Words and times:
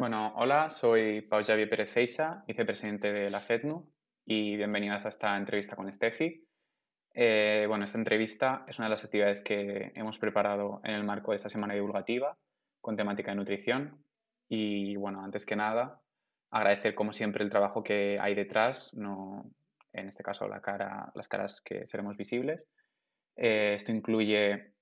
Bueno, 0.00 0.32
hola, 0.36 0.68
soy 0.70 1.20
Pau 1.22 1.44
Javier 1.44 1.70
Pérez 1.70 1.90
Seixa, 1.90 2.42
vicepresidente 2.48 3.12
de 3.12 3.30
la 3.30 3.38
FEDNU 3.38 3.88
y 4.26 4.56
bienvenidas 4.56 5.04
a 5.04 5.08
esta 5.08 5.36
entrevista 5.36 5.76
con 5.76 5.92
Steffi. 5.92 6.44
Eh, 7.14 7.66
bueno, 7.68 7.84
esta 7.84 7.98
entrevista 7.98 8.64
es 8.66 8.78
una 8.78 8.86
de 8.86 8.90
las 8.90 9.04
actividades 9.04 9.40
que 9.42 9.92
hemos 9.94 10.18
preparado 10.18 10.80
en 10.82 10.94
el 10.94 11.04
marco 11.04 11.30
de 11.30 11.36
esta 11.36 11.48
semana 11.48 11.74
divulgativa 11.74 12.36
con 12.80 12.96
temática 12.96 13.30
de 13.30 13.36
nutrición. 13.36 14.04
Y 14.48 14.96
bueno, 14.96 15.22
antes 15.22 15.46
que 15.46 15.54
nada, 15.54 16.02
agradecer 16.50 16.94
como 16.94 17.12
siempre 17.12 17.44
el 17.44 17.50
trabajo 17.50 17.82
que 17.82 18.16
hay 18.20 18.34
detrás, 18.34 18.94
no, 18.94 19.50
en 19.92 20.08
este 20.08 20.22
caso 20.22 20.48
la 20.48 20.60
cara, 20.60 21.10
las 21.14 21.28
caras 21.28 21.60
que 21.60 21.86
seremos 21.86 22.16
visibles. 22.16 22.66
Eh, 23.36 23.74
esto 23.74 23.92
incluye 23.92 24.74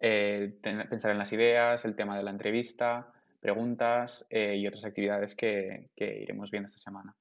eh, 0.00 0.58
pensar 0.62 1.10
en 1.10 1.18
las 1.18 1.32
ideas, 1.32 1.84
el 1.84 1.96
tema 1.96 2.16
de 2.16 2.22
la 2.22 2.30
entrevista, 2.30 3.12
preguntas 3.40 4.26
y 4.30 4.64
otras 4.68 4.84
actividades 4.84 5.34
que, 5.34 5.90
que, 5.96 6.22
iremos 6.22 6.50
viendo 6.52 6.66
esta 6.66 6.78
semana. 6.78 7.12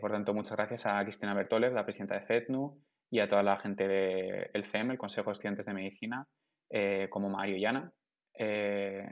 por 0.00 0.10
tanto, 0.10 0.32
muchas 0.32 0.56
gracias 0.56 0.86
a 0.86 1.02
Cristina 1.02 1.34
Bertolev, 1.34 1.74
la 1.74 1.84
presidenta 1.84 2.14
de 2.14 2.22
FEDNU, 2.22 2.80
y 3.10 3.20
a 3.20 3.28
toda 3.28 3.42
la 3.42 3.58
gente 3.58 3.86
del 3.86 4.64
CEM, 4.64 4.92
el 4.92 4.98
Consejo 4.98 5.30
de 5.30 5.32
Estudiantes 5.32 5.66
de 5.66 5.74
Medicina, 5.74 6.26
eh, 6.70 7.08
como 7.10 7.28
Mario 7.28 7.56
y 7.56 7.64
Ana, 7.64 7.92
eh, 8.38 9.08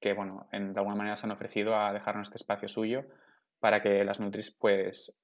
que 0.00 0.12
bueno, 0.12 0.48
en, 0.52 0.72
de 0.72 0.80
alguna 0.80 0.96
manera 0.96 1.16
se 1.16 1.26
han 1.26 1.32
ofrecido 1.32 1.76
a 1.76 1.92
dejarnos 1.92 2.28
este 2.28 2.36
espacio 2.36 2.68
suyo 2.68 3.04
para 3.60 3.82
que 3.82 4.04
las 4.04 4.20
Nutris, 4.20 4.50
pues, 4.50 5.16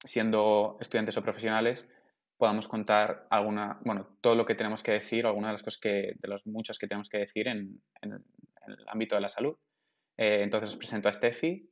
siendo 0.00 0.78
estudiantes 0.80 1.16
o 1.16 1.22
profesionales, 1.22 1.90
podamos 2.36 2.68
contar 2.68 3.26
alguna, 3.30 3.78
bueno, 3.84 4.16
todo 4.20 4.34
lo 4.34 4.46
que 4.46 4.54
tenemos 4.54 4.82
que 4.82 4.92
decir, 4.92 5.26
alguna 5.26 5.48
de 5.48 5.54
las 5.54 5.62
cosas 5.62 5.80
que, 5.80 6.14
de 6.18 6.28
los 6.28 6.46
muchos 6.46 6.78
que 6.78 6.86
tenemos 6.86 7.08
que 7.08 7.18
decir 7.18 7.48
en, 7.48 7.80
el 8.02 8.88
ámbito 8.88 9.14
de 9.14 9.20
la 9.20 9.28
salud. 9.28 9.56
Eh, 10.16 10.42
entonces 10.42 10.70
os 10.70 10.76
presento 10.76 11.08
a 11.08 11.12
Steffi, 11.12 11.70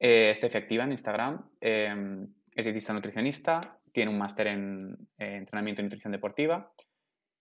Steffi 0.00 0.58
Activa 0.58 0.84
en 0.84 0.92
Instagram, 0.92 1.48
es 1.60 2.64
dietista 2.64 2.92
nutricionista, 2.92 3.78
tiene 3.92 4.10
un 4.10 4.18
máster 4.18 4.48
en, 4.48 5.08
entrenamiento 5.18 5.80
y 5.80 5.84
nutrición 5.84 6.12
deportiva. 6.12 6.72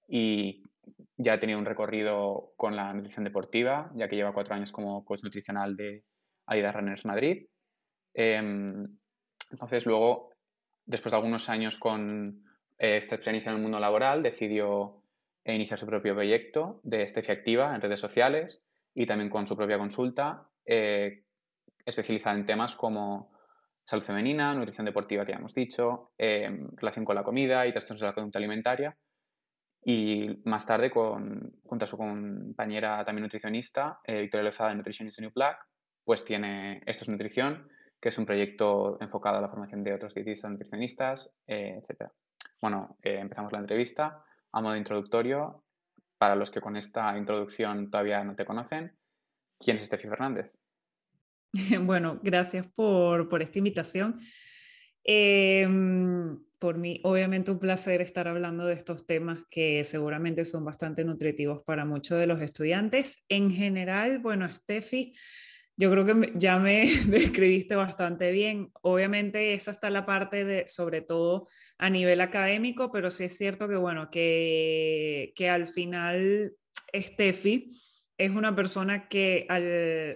Y 0.07 0.63
ya 1.17 1.39
tenido 1.39 1.59
un 1.59 1.65
recorrido 1.65 2.53
con 2.57 2.75
la 2.75 2.93
nutrición 2.93 3.23
deportiva, 3.23 3.91
ya 3.95 4.07
que 4.07 4.15
lleva 4.15 4.33
cuatro 4.33 4.55
años 4.55 4.71
como 4.71 5.05
coach 5.05 5.23
nutricional 5.23 5.75
de 5.75 6.03
Adidas 6.47 6.75
Runners 6.75 7.05
Madrid. 7.05 7.45
Em, 8.13 8.87
entonces, 9.51 9.85
luego, 9.85 10.33
después 10.85 11.11
de 11.11 11.17
algunos 11.17 11.49
años 11.49 11.77
con 11.77 12.43
eh, 12.77 12.97
experiencia 12.97 13.51
en 13.51 13.57
el 13.57 13.61
mundo 13.61 13.79
laboral, 13.79 14.23
decidió 14.23 15.03
iniciar 15.45 15.79
su 15.79 15.85
propio 15.85 16.13
proyecto 16.13 16.79
de 16.83 17.03
Estefi 17.03 17.31
Activa 17.31 17.75
en 17.75 17.81
redes 17.81 17.99
sociales 17.99 18.63
y 18.93 19.05
también 19.05 19.29
con 19.29 19.47
su 19.47 19.55
propia 19.55 19.77
consulta 19.77 20.47
eh, 20.65 21.23
especializada 21.85 22.37
en 22.37 22.45
temas 22.45 22.75
como 22.75 23.31
salud 23.85 24.03
femenina, 24.03 24.53
nutrición 24.53 24.85
deportiva 24.85 25.25
que 25.25 25.31
ya 25.31 25.39
hemos 25.39 25.53
dicho, 25.53 26.11
em, 26.17 26.69
relación 26.75 27.03
con 27.03 27.15
la 27.15 27.23
comida 27.23 27.65
y 27.65 27.71
trastornos 27.71 28.01
de 28.01 28.07
la 28.07 28.13
conducta 28.13 28.39
alimentaria. 28.39 28.95
Y 29.83 30.41
más 30.45 30.65
tarde, 30.65 30.91
junto 30.91 31.85
a 31.85 31.87
su 31.87 31.97
compañera 31.97 33.03
también 33.03 33.23
nutricionista, 33.23 33.99
eh, 34.03 34.21
Victoria 34.21 34.45
Lozada 34.45 34.69
de 34.69 34.75
Nutrition 34.75 35.07
is 35.07 35.19
New 35.19 35.31
Black, 35.33 35.57
pues 36.03 36.23
tiene 36.23 36.81
Esto 36.85 37.03
es 37.03 37.09
Nutrición, 37.09 37.67
que 37.99 38.09
es 38.09 38.17
un 38.17 38.25
proyecto 38.25 38.97
enfocado 39.01 39.37
a 39.37 39.41
la 39.41 39.49
formación 39.49 39.83
de 39.83 39.93
otros 39.93 40.13
dietistas 40.13 40.51
nutricionistas, 40.51 41.33
eh, 41.47 41.81
etc. 41.81 42.09
Bueno, 42.61 42.97
eh, 43.01 43.17
empezamos 43.19 43.51
la 43.51 43.59
entrevista 43.59 44.23
a 44.51 44.61
modo 44.61 44.75
introductorio. 44.75 45.63
Para 46.17 46.35
los 46.35 46.51
que 46.51 46.61
con 46.61 46.77
esta 46.77 47.17
introducción 47.17 47.89
todavía 47.89 48.23
no 48.23 48.35
te 48.35 48.45
conocen, 48.45 48.95
¿quién 49.59 49.77
es 49.77 49.83
Estefi 49.83 50.07
Fernández? 50.07 50.51
Bueno, 51.81 52.19
gracias 52.21 52.67
por, 52.67 53.27
por 53.27 53.41
esta 53.41 53.57
invitación. 53.57 54.19
Em, 55.03 56.39
por 56.61 56.77
mí, 56.77 57.01
obviamente, 57.03 57.49
un 57.49 57.57
placer 57.57 58.01
estar 58.01 58.27
hablando 58.27 58.67
de 58.67 58.75
estos 58.75 59.07
temas 59.07 59.39
que 59.49 59.83
seguramente 59.83 60.45
son 60.45 60.63
bastante 60.63 61.03
nutritivos 61.03 61.63
para 61.63 61.85
muchos 61.85 62.19
de 62.19 62.27
los 62.27 62.39
estudiantes. 62.39 63.17
En 63.29 63.49
general, 63.49 64.19
bueno, 64.19 64.47
Steffi, 64.53 65.15
yo 65.75 65.89
creo 65.89 66.05
que 66.05 66.33
ya 66.35 66.59
me 66.59 66.85
describiste 67.07 67.75
bastante 67.75 68.31
bien. 68.31 68.69
Obviamente, 68.83 69.55
esa 69.55 69.71
está 69.71 69.89
la 69.89 70.05
parte 70.05 70.45
de, 70.45 70.67
sobre 70.67 71.01
todo 71.01 71.47
a 71.79 71.89
nivel 71.89 72.21
académico, 72.21 72.91
pero 72.91 73.09
sí 73.09 73.23
es 73.23 73.35
cierto 73.35 73.67
que, 73.67 73.77
bueno, 73.77 74.11
que, 74.11 75.33
que 75.35 75.49
al 75.49 75.65
final, 75.65 76.53
Steffi 76.95 77.71
es 78.19 78.29
una 78.29 78.55
persona 78.55 79.07
que 79.07 79.47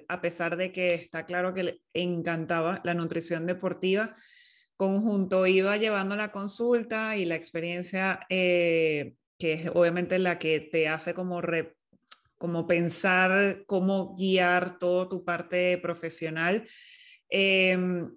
a 0.08 0.22
pesar 0.22 0.58
de 0.58 0.72
que 0.72 0.94
está 0.94 1.26
claro 1.26 1.56
que 1.56 1.64
le 1.64 1.82
encantaba 1.96 2.82
la 2.84 2.94
nutrición 2.94 3.48
deportiva, 3.48 4.16
conjunto 4.78 5.48
iba 5.48 5.78
llevando 5.78 6.16
la 6.16 6.32
consulta 6.32 7.18
y 7.18 7.26
la 7.26 7.36
experiencia 7.36 8.26
eh, 8.30 9.16
que 9.38 9.54
es 9.54 9.72
obviamente 9.74 10.20
la 10.20 10.40
que 10.40 10.60
te 10.60 10.88
hace 10.88 11.14
como, 11.14 11.42
como 12.38 12.68
pensar 12.68 13.64
cómo 13.68 14.16
guiar 14.16 14.80
toda 14.80 15.10
tu 15.10 15.24
parte 15.24 15.78
profesional. 15.78 16.68
Em, 17.30 18.10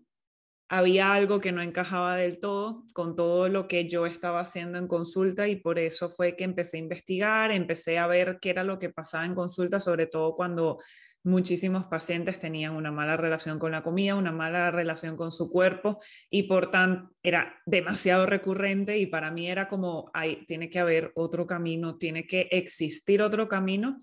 había 0.70 1.14
algo 1.14 1.40
que 1.40 1.50
no 1.50 1.62
encajaba 1.62 2.16
del 2.16 2.40
todo 2.40 2.84
con 2.92 3.16
todo 3.16 3.48
lo 3.48 3.66
que 3.68 3.88
yo 3.88 4.04
estaba 4.04 4.40
haciendo 4.40 4.78
en 4.78 4.86
consulta 4.86 5.48
y 5.48 5.56
por 5.56 5.78
eso 5.78 6.10
fue 6.10 6.36
que 6.36 6.44
empecé 6.44 6.76
a 6.76 6.80
investigar, 6.80 7.50
empecé 7.50 7.98
a 7.98 8.06
ver 8.06 8.38
qué 8.40 8.50
era 8.50 8.64
lo 8.64 8.78
que 8.78 8.90
pasaba 8.90 9.24
en 9.24 9.34
consulta, 9.34 9.80
sobre 9.80 10.06
todo 10.06 10.36
cuando 10.36 10.78
muchísimos 11.28 11.84
pacientes 11.86 12.38
tenían 12.38 12.74
una 12.74 12.90
mala 12.90 13.16
relación 13.16 13.58
con 13.58 13.72
la 13.72 13.82
comida, 13.82 14.14
una 14.14 14.32
mala 14.32 14.70
relación 14.70 15.16
con 15.16 15.30
su 15.30 15.50
cuerpo 15.50 16.00
y 16.30 16.44
por 16.44 16.70
tanto 16.70 17.14
era 17.22 17.60
demasiado 17.66 18.26
recurrente 18.26 18.98
y 18.98 19.06
para 19.06 19.30
mí 19.30 19.48
era 19.48 19.68
como, 19.68 20.10
hay, 20.14 20.44
tiene 20.46 20.70
que 20.70 20.78
haber 20.78 21.12
otro 21.14 21.46
camino, 21.46 21.98
tiene 21.98 22.26
que 22.26 22.48
existir 22.50 23.22
otro 23.22 23.46
camino 23.48 24.00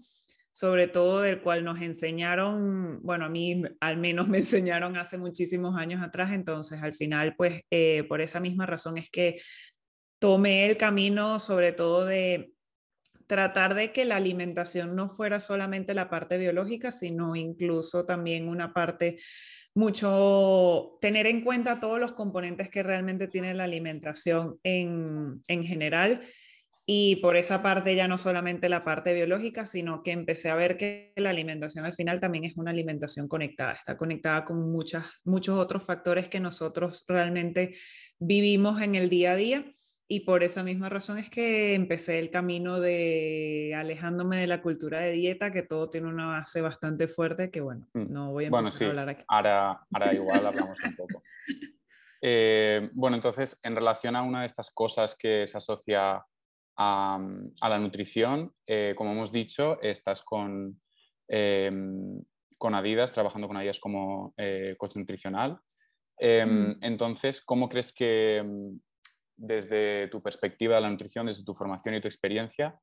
sobre 0.52 0.88
todo 0.88 1.19
del 1.19 1.41
cual 1.41 1.66
nos 1.66 1.81
enseñaron, 1.81 3.02
bueno, 3.03 3.25
a 3.25 3.30
mí 3.30 3.62
al 3.81 3.97
menos 3.97 4.28
me 4.30 4.38
enseñaron 4.38 4.96
hace 4.96 5.18
muchísimos 5.18 5.75
años 5.75 6.02
atrás, 6.02 6.31
entonces 6.31 6.81
al 6.81 6.96
final, 6.96 7.36
pues 7.36 7.63
eh, 7.72 8.06
por 8.07 8.22
esa 8.22 8.40
misma 8.40 8.66
razón 8.66 8.97
es 8.97 9.09
que 9.09 9.42
tomé 10.18 10.69
el 10.69 10.78
camino 10.78 11.40
sobre 11.40 11.74
todo 11.74 12.06
de 12.06 12.53
tratar 13.28 13.75
de 13.75 13.91
que 13.91 14.06
la 14.06 14.18
alimentación 14.18 14.96
no 14.96 15.09
fuera 15.09 15.40
solamente 15.40 15.94
la 15.94 16.09
parte 16.09 16.38
biológica, 16.38 16.91
sino 16.91 17.36
incluso 17.36 18.06
también 18.06 18.47
una 18.47 18.74
parte 18.74 19.18
mucho, 19.74 20.97
tener 21.02 21.28
en 21.28 21.44
cuenta 21.44 21.80
todos 21.80 22.00
los 22.00 22.13
componentes 22.13 22.69
que 22.69 22.81
realmente 22.81 23.28
tiene 23.28 23.53
la 23.53 23.66
alimentación 23.66 24.58
en, 24.63 25.41
en 25.47 25.63
general 25.63 26.22
y 26.88 27.16
por 27.18 27.36
esa 27.36 27.63
parte 27.63 27.96
ya 27.96 28.08
no 28.08 28.19
solamente 28.19 28.69
la 28.69 28.84
parte 28.84 29.13
biológica, 29.13 29.66
sino 29.66 30.03
que 30.03 30.12
empecé 30.12 30.50
a 30.52 30.56
ver 30.56 30.78
que 30.78 31.13
la 31.16 31.31
alimentación 31.31 31.84
al 31.84 31.94
final 31.94 32.19
también 32.19 32.44
es 32.46 32.56
una 32.57 32.69
alimentación 32.72 33.28
conectada, 33.28 33.74
está 33.74 33.97
conectada 33.97 34.46
con 34.46 34.72
muchas, 34.72 35.03
muchos 35.24 35.57
otros 35.57 35.84
factores 35.84 36.30
que 36.30 36.40
nosotros 36.40 37.03
realmente 37.07 37.75
vivimos 38.19 38.81
en 38.81 38.94
el 38.94 39.09
día 39.09 39.31
a 39.31 39.36
día. 39.36 39.66
Y 40.08 40.20
por 40.20 40.44
esa 40.44 40.62
misma 40.62 40.88
razón 40.90 41.18
es 41.18 41.30
que 41.32 41.74
empecé 41.74 42.20
el 42.20 42.30
camino 42.30 42.80
de 42.80 43.74
alejándome 43.76 44.38
de 44.38 44.48
la 44.48 44.62
cultura 44.62 45.00
de 45.00 45.14
dieta, 45.14 45.52
que 45.52 45.64
todo 45.64 45.90
tiene 45.90 46.08
una 46.08 46.28
base 46.28 46.62
bastante 46.62 47.08
fuerte, 47.08 47.50
que 47.50 47.62
bueno, 47.62 47.88
mm. 47.94 48.14
no 48.14 48.32
voy 48.32 48.46
a 48.46 48.48
empezar 48.48 48.84
a 48.84 48.90
hablar 48.90 49.10
aquí. 49.10 49.24
Ahora, 49.28 49.86
ahora 49.92 50.14
igual 50.14 50.46
hablamos 50.46 50.78
un 50.84 50.96
poco. 50.96 51.24
Eh, 52.22 52.90
bueno, 52.94 53.16
entonces, 53.16 53.60
en 53.63 53.75
relación 53.75 54.16
a 54.16 54.22
una 54.22 54.42
de 54.42 54.46
estas 54.46 54.69
cosas 54.72 55.16
que 55.18 55.48
se 55.48 55.57
asocia 55.57 56.24
a, 56.78 57.19
la 57.62 57.80
nutrición. 57.80 58.54
Eh, 58.68 58.94
como 58.98 59.12
hemos 59.12 59.31
dicho, 59.31 59.81
estás 59.81 60.22
con, 60.24 60.80
em, 61.28 62.22
con 62.58 62.75
Adidas, 62.75 63.12
trabajando 63.12 63.48
con 63.48 63.58
Adidas 63.58 63.80
como 63.80 64.34
eh, 64.38 64.75
coach 64.78 64.96
nutricional. 64.96 65.60
Em, 66.18 66.69
mm. 66.69 66.78
Entonces, 66.81 67.42
¿cómo 67.42 67.69
crees 67.69 67.92
que 67.94 68.44
desde 69.38 70.08
tu 70.08 70.22
perspectiva 70.22 70.76
de 70.76 70.82
la 70.82 70.90
nutrición, 70.90 71.28
desde 71.28 71.44
tu 71.44 71.54
formación 71.54 71.96
y 71.96 72.02
tu 72.02 72.08
experiencia, 72.08 72.80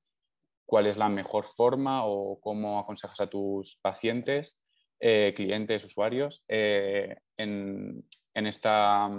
cuál 0.67 0.87
es 0.87 0.97
la 0.97 1.09
mejor 1.09 1.47
forma 1.57 2.05
o 2.05 2.41
cómo 2.41 2.79
aconsejas 2.79 3.21
a 3.21 3.29
tus 3.29 3.79
pacientes, 3.83 4.61
eh, 5.01 5.33
clientes, 5.35 5.85
usuarios 5.85 6.45
en, 6.49 7.19
en, 7.37 8.47
esta 8.47 9.11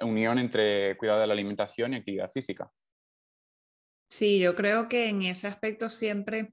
unión 0.00 0.38
entre 0.38 0.96
cuidado 0.96 1.20
de 1.20 1.26
la 1.26 1.32
alimentación 1.32 1.94
y 1.94 1.96
actividad 1.96 2.30
física? 2.30 2.70
Sí, 4.10 4.38
yo 4.38 4.54
creo 4.54 4.88
que 4.88 5.08
en 5.08 5.22
ese 5.22 5.48
aspecto 5.48 5.88
siempre 5.88 6.52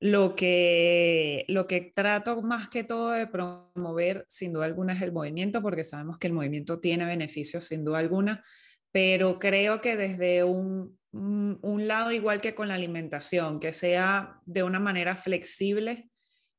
lo 0.00 0.36
que, 0.36 1.44
lo 1.48 1.66
que 1.66 1.80
trato 1.80 2.40
más 2.42 2.68
que 2.68 2.84
todo 2.84 3.10
de 3.10 3.26
promover, 3.26 4.24
sin 4.28 4.52
duda 4.52 4.66
alguna, 4.66 4.92
es 4.92 5.02
el 5.02 5.12
movimiento, 5.12 5.60
porque 5.60 5.84
sabemos 5.84 6.18
que 6.18 6.28
el 6.28 6.32
movimiento 6.32 6.80
tiene 6.80 7.04
beneficios, 7.04 7.64
sin 7.64 7.84
duda 7.84 7.98
alguna, 7.98 8.44
pero 8.92 9.38
creo 9.38 9.80
que 9.80 9.96
desde 9.96 10.44
un, 10.44 10.98
un 11.12 11.88
lado, 11.88 12.12
igual 12.12 12.40
que 12.40 12.54
con 12.54 12.68
la 12.68 12.74
alimentación, 12.74 13.58
que 13.58 13.72
sea 13.72 14.40
de 14.46 14.62
una 14.62 14.78
manera 14.78 15.16
flexible 15.16 16.10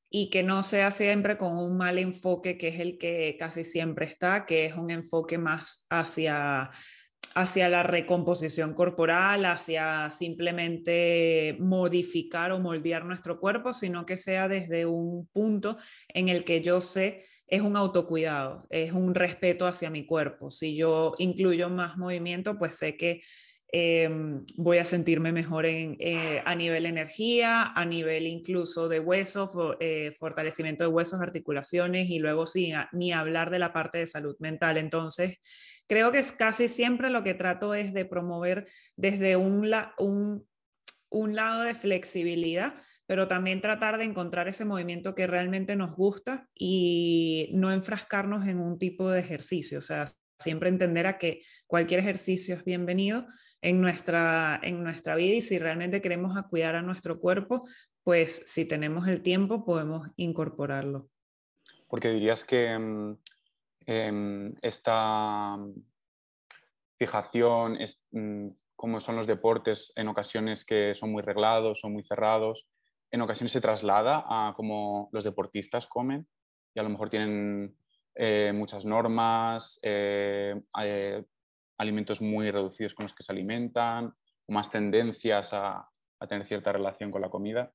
y 0.10 0.30
que 0.30 0.44
no 0.44 0.64
sea 0.64 0.92
siempre 0.92 1.38
con 1.38 1.58
un 1.58 1.78
mal 1.78 1.98
enfoque, 1.98 2.58
que 2.58 2.70
es 2.70 2.80
el 2.80 2.98
que 2.98 3.38
casi 3.40 3.64
siempre 3.64 4.06
está, 4.06 4.46
que 4.46 4.66
es 4.66 4.76
un 4.76 4.90
enfoque 4.90 5.38
más 5.38 5.86
hacia 5.90 6.72
hacia 7.36 7.70
la 7.70 7.84
recomposición 7.84 8.74
corporal, 8.74 9.46
hacia 9.46 10.12
simplemente 10.12 11.56
modificar 11.60 12.52
o 12.52 12.60
moldear 12.60 13.06
nuestro 13.06 13.40
cuerpo, 13.40 13.74
sino 13.74 14.06
que 14.06 14.18
sea 14.18 14.48
desde 14.48 14.86
un 14.86 15.28
punto 15.28 15.78
en 16.08 16.30
el 16.30 16.44
que 16.44 16.62
yo 16.62 16.82
sé 16.82 17.26
es 17.50 17.62
un 17.62 17.76
autocuidado, 17.76 18.68
es 18.70 18.92
un 18.92 19.16
respeto 19.16 19.66
hacia 19.68 19.90
mi 19.90 20.06
cuerpo. 20.06 20.52
Si 20.52 20.76
yo 20.76 21.14
incluyo 21.18 21.70
más 21.70 21.98
movimiento, 21.98 22.58
pues 22.58 22.76
sé 22.76 22.96
que 22.96 23.22
em, 23.72 24.46
voy 24.56 24.78
a 24.80 24.86
sentirme 24.86 25.32
mejor 25.32 25.66
en, 25.66 25.96
eh, 26.00 26.42
a 26.46 26.56
nivel 26.56 26.86
energía, 26.86 27.72
a 27.76 27.86
nivel 27.86 28.28
incluso 28.28 28.88
de 28.88 29.00
huesos, 29.00 29.50
eh, 29.80 30.16
fortalecimiento 30.20 30.84
de 30.84 30.90
huesos, 30.90 31.22
articulaciones 31.22 32.10
y 32.10 32.20
luego 32.20 32.46
sí, 32.46 32.72
ni 32.92 33.14
hablar 33.14 33.50
de 33.50 33.60
la 33.60 33.74
parte 33.74 34.00
de 34.00 34.08
salud 34.08 34.36
mental. 34.40 34.78
Entonces, 34.78 35.40
Creo 35.90 36.12
que 36.12 36.20
es 36.20 36.32
casi 36.32 36.70
siempre 36.70 37.10
lo 37.10 37.24
que 37.24 37.34
trato 37.34 37.74
es 37.74 37.94
de 37.94 38.06
promover 38.06 38.68
desde 38.96 39.36
un, 39.38 39.74
un, 39.98 40.48
un 41.10 41.36
lado 41.36 41.64
de 41.64 41.74
flexibilidad, 41.74 42.76
pero 43.08 43.28
también 43.28 43.60
tratar 43.60 43.98
de 43.98 44.04
encontrar 44.04 44.48
ese 44.48 44.66
movimiento 44.66 45.16
que 45.16 45.26
realmente 45.26 45.76
nos 45.76 45.96
gusta 45.96 46.48
y 46.54 47.50
no 47.54 47.72
enfrascarnos 47.72 48.46
en 48.46 48.60
un 48.60 48.78
tipo 48.78 49.10
de 49.10 49.20
ejercicio. 49.20 49.80
O 49.80 49.82
sea, 49.82 50.06
siempre 50.38 50.70
entender 50.70 51.08
a 51.08 51.18
que 51.18 51.42
cualquier 51.66 52.02
ejercicio 52.02 52.54
es 52.54 52.64
bienvenido 52.64 53.26
en 53.60 53.82
nuestra, 53.82 54.60
en 54.62 54.84
nuestra 54.84 55.16
vida 55.16 55.38
y 55.38 55.42
si 55.42 55.58
realmente 55.58 56.04
queremos 56.04 56.40
cuidar 56.52 56.76
a 56.76 56.84
nuestro 56.84 57.18
cuerpo, 57.18 57.68
pues 58.04 58.44
si 58.46 58.66
tenemos 58.66 59.08
el 59.08 59.24
tiempo 59.24 59.66
podemos 59.66 60.08
incorporarlo. 60.18 61.10
Porque 61.88 62.10
dirías 62.10 62.46
que 62.46 63.18
mm, 63.90 63.92
Em, 63.92 64.56
esta 64.62 65.58
fijación, 66.98 67.78
es, 67.78 68.00
mm, 68.12 68.50
como 68.76 69.00
son 69.00 69.16
los 69.16 69.26
deportes 69.26 69.92
en 69.96 70.08
ocasiones 70.08 70.64
que 70.64 70.94
son 70.96 71.12
muy 71.12 71.24
reglados, 71.24 71.80
son 71.80 71.94
muy 71.94 72.04
cerrados, 72.04 72.68
en 73.12 73.22
ocasiones 73.22 73.52
se 73.52 73.62
traslada 73.62 74.24
a 74.28 74.54
cómo 74.56 75.10
los 75.12 75.24
deportistas 75.24 75.88
comen 75.88 76.28
y 76.76 76.80
a 76.80 76.84
lo 76.84 76.90
mejor 76.90 77.10
tienen 77.10 77.76
eh, 78.16 78.52
muchas 78.54 78.86
normas, 78.86 79.80
eh, 79.82 80.62
eh, 80.84 81.24
alimentos 81.78 82.22
muy 82.22 82.52
reducidos 82.52 82.94
con 82.94 83.06
los 83.06 83.16
que 83.16 83.24
se 83.24 83.32
alimentan, 83.32 84.14
más 84.48 84.70
tendencias 84.70 85.52
a 85.54 85.90
tener 86.28 86.46
cierta 86.46 86.72
relación 86.72 87.12
con 87.12 87.22
la 87.22 87.30
comida. 87.30 87.72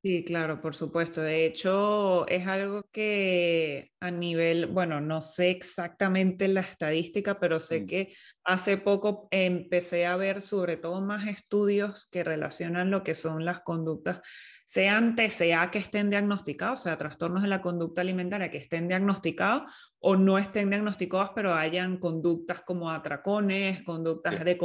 Sí, 0.00 0.24
claro, 0.24 0.60
por 0.60 0.76
supuesto. 0.76 1.22
De 1.22 1.44
hecho, 1.44 2.26
es 2.28 2.46
algo 2.46 2.84
que 2.92 3.90
a 3.98 4.12
nivel, 4.12 4.66
bueno, 4.66 5.00
no 5.00 5.20
sé 5.20 5.50
exactamente 5.50 6.46
la 6.46 6.60
estadística, 6.60 7.40
pero 7.40 7.58
sé 7.58 7.80
mm. 7.80 7.86
que 7.86 8.14
hace 8.44 8.76
poco 8.76 9.26
empecé 9.32 10.06
a 10.06 10.14
ver 10.14 10.40
sobre 10.40 10.76
todo 10.76 11.00
más 11.00 11.26
estudios 11.26 12.06
que 12.12 12.22
relacionan 12.22 12.92
lo 12.92 13.02
que 13.02 13.14
son 13.14 13.44
las 13.44 13.62
conductas, 13.62 14.20
sean 14.64 15.16
TCA 15.16 15.68
que 15.72 15.80
estén 15.80 16.10
diagnosticados, 16.10 16.80
o 16.80 16.82
sea, 16.84 16.96
trastornos 16.96 17.42
de 17.42 17.48
la 17.48 17.60
conducta 17.60 18.00
alimentaria 18.00 18.52
que 18.52 18.58
estén 18.58 18.86
diagnosticados 18.86 19.64
o 19.98 20.14
no 20.14 20.38
estén 20.38 20.70
diagnosticados, 20.70 21.30
pero 21.34 21.54
hayan 21.54 21.98
conductas 21.98 22.60
como 22.60 22.92
atracones, 22.92 23.82
conductas 23.82 24.44
de 24.44 24.56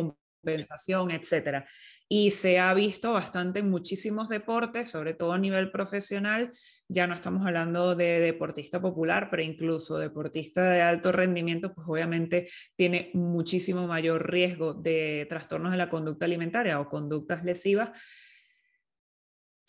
compensación, 0.44 1.12
etcétera. 1.12 1.66
Y 2.10 2.32
se 2.32 2.60
ha 2.60 2.74
visto 2.74 3.14
bastante 3.14 3.60
en 3.60 3.70
muchísimos 3.70 4.30
deportes, 4.30 4.92
sobre 4.92 5.14
todo 5.14 5.32
a 5.32 5.38
nivel 5.38 5.72
profesional. 5.72 6.52
Ya 6.88 7.08
no 7.08 7.16
estamos 7.16 7.46
hablando 7.48 7.96
de 7.96 8.20
deportista 8.20 8.82
popular, 8.82 9.30
pero 9.32 9.42
incluso 9.42 9.98
deportista 9.98 10.70
de 10.70 10.82
alto 10.82 11.12
rendimiento, 11.12 11.74
pues 11.74 11.88
obviamente 11.90 12.50
tiene 12.76 13.10
muchísimo 13.14 13.88
mayor 13.88 14.30
riesgo 14.30 14.74
de 14.74 15.26
trastornos 15.30 15.72
de 15.72 15.78
la 15.78 15.90
conducta 15.90 16.26
alimentaria 16.26 16.80
o 16.80 16.88
conductas 16.88 17.44
lesivas 17.44 17.92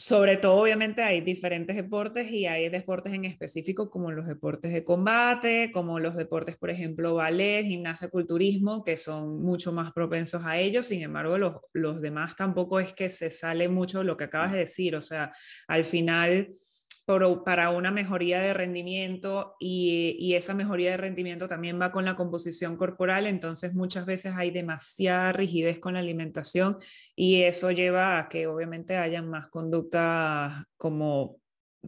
sobre 0.07 0.37
todo, 0.37 0.57
obviamente, 0.57 1.03
hay 1.03 1.23
diferentes 1.23 1.75
deportes 1.75 2.31
y 2.31 2.45
hay 2.45 2.69
deportes 2.69 3.15
en 3.15 3.25
específico 3.25 3.89
como 3.89 4.13
los 4.13 4.27
deportes 4.27 4.71
de 4.71 4.85
combate, 4.85 5.71
como 5.73 5.99
los 5.99 6.15
deportes, 6.15 6.59
por 6.59 6.69
ejemplo, 6.69 7.15
ballet, 7.15 7.65
gimnasia, 7.65 8.11
culturismo, 8.11 8.85
que 8.85 8.99
son 8.99 9.41
mucho 9.41 9.73
más 9.73 9.95
propensos 9.95 10.43
a 10.45 10.59
ellos. 10.59 10.89
Sin 10.89 11.01
embargo, 11.01 11.39
los, 11.39 11.55
los 11.73 12.03
demás 12.03 12.37
tampoco 12.37 12.81
es 12.81 12.93
que 12.93 13.09
se 13.09 13.31
sale 13.31 13.71
mucho 13.71 14.05
lo 14.05 14.19
que 14.19 14.25
acabas 14.25 14.53
de 14.53 14.59
decir. 14.59 14.95
O 14.95 15.01
sea, 15.01 15.33
al 15.69 15.85
final 15.85 16.55
para 17.07 17.71
una 17.71 17.91
mejoría 17.91 18.41
de 18.41 18.55
rendimiento 18.55 19.57
y, 19.61 20.35
esa 20.35 20.55
mejoría 20.55 20.93
de 20.93 20.97
rendimiento 20.97 21.49
también 21.49 21.81
va 21.81 21.93
con 21.93 22.05
la 22.05 22.17
composición 22.17 22.77
corporal, 22.77 23.27
entonces 23.27 23.75
muchas 23.75 24.07
veces 24.07 24.35
hay 24.37 24.51
demasiada 24.51 25.33
rigidez 25.33 25.79
con 25.79 25.95
la 25.95 26.01
alimentación 26.01 26.79
y 27.15 27.43
eso 27.43 27.71
lleva 27.71 28.19
a 28.19 28.29
que 28.29 28.47
obviamente 28.47 28.97
hayan 28.97 29.29
más 29.29 29.49
conductas 29.49 30.65
como, 30.77 31.41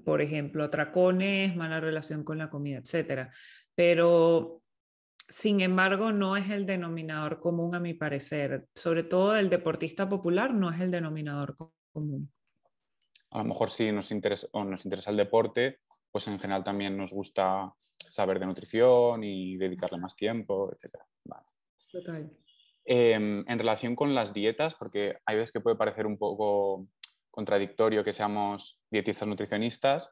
por 0.04 0.20
ejemplo, 0.20 0.64
atracones, 0.64 1.56
mala 1.56 1.80
relación 1.80 2.22
con 2.22 2.38
la 2.38 2.50
comida, 2.50 2.78
etc. 2.78 3.30
Pero 3.74 4.62
sin 5.28 5.60
embargo, 5.60 6.12
no 6.12 6.36
es 6.36 6.50
el 6.50 6.66
denominador 6.66 7.40
común 7.40 7.74
a 7.74 7.80
mi 7.80 7.94
parecer. 7.94 8.66
Sobre 8.74 9.02
todo 9.02 9.36
el 9.36 9.50
deportista 9.50 10.08
popular 10.08 10.54
no 10.54 10.70
es 10.70 10.80
el 10.80 10.90
denominador 10.90 11.56
común 11.92 12.30
a 13.36 13.42
lo 13.42 13.48
mejor 13.50 13.70
si 13.70 13.92
nos 13.92 14.10
interesa, 14.10 14.46
o 14.52 14.64
nos 14.64 14.84
interesa 14.84 15.10
el 15.10 15.18
deporte, 15.18 15.80
pues 16.10 16.26
en 16.26 16.38
general 16.38 16.64
también 16.64 16.96
nos 16.96 17.12
gusta 17.12 17.70
saber 18.10 18.38
de 18.38 18.46
nutrición 18.46 19.22
y 19.22 19.56
dedicarle 19.56 19.98
más 19.98 20.16
tiempo, 20.16 20.72
etc. 20.72 21.02
Total. 21.92 22.30
Em, 22.84 23.44
en 23.46 23.58
relación 23.58 23.94
con 23.94 24.14
las 24.14 24.32
dietas, 24.32 24.74
porque 24.74 25.18
hay 25.26 25.36
veces 25.36 25.52
que 25.52 25.60
puede 25.60 25.76
parecer 25.76 26.06
un 26.06 26.16
poco 26.16 26.88
contradictorio 27.30 28.04
que 28.04 28.12
seamos 28.12 28.78
dietistas 28.90 29.28
nutricionistas 29.28 30.10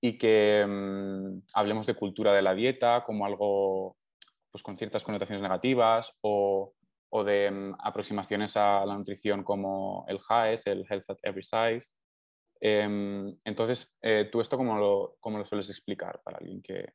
y 0.00 0.18
que 0.18 0.60
em, 0.60 1.42
hablemos 1.54 1.86
de 1.86 1.94
cultura 1.94 2.32
de 2.32 2.42
la 2.42 2.54
dieta 2.54 3.04
como 3.04 3.24
algo 3.24 3.96
pues, 4.50 4.62
con 4.62 4.76
ciertas 4.78 5.04
connotaciones 5.04 5.42
negativas 5.42 6.12
o, 6.22 6.72
o 7.10 7.24
de 7.24 7.46
em, 7.46 7.74
aproximaciones 7.78 8.56
a 8.56 8.84
la 8.84 8.96
nutrición 8.96 9.44
como 9.44 10.04
el 10.08 10.18
HAES, 10.28 10.66
el 10.66 10.86
Health 10.88 11.10
at 11.10 11.18
Every 11.22 11.44
Size, 11.44 11.92
Em, 12.60 13.36
entonces, 13.44 13.96
eh, 14.02 14.28
¿tú 14.30 14.40
esto 14.40 14.56
cómo 14.56 14.76
lo, 14.78 15.16
cómo 15.20 15.38
lo, 15.38 15.44
sueles 15.44 15.70
explicar 15.70 16.20
para 16.24 16.38
alguien 16.38 16.60
que, 16.62 16.92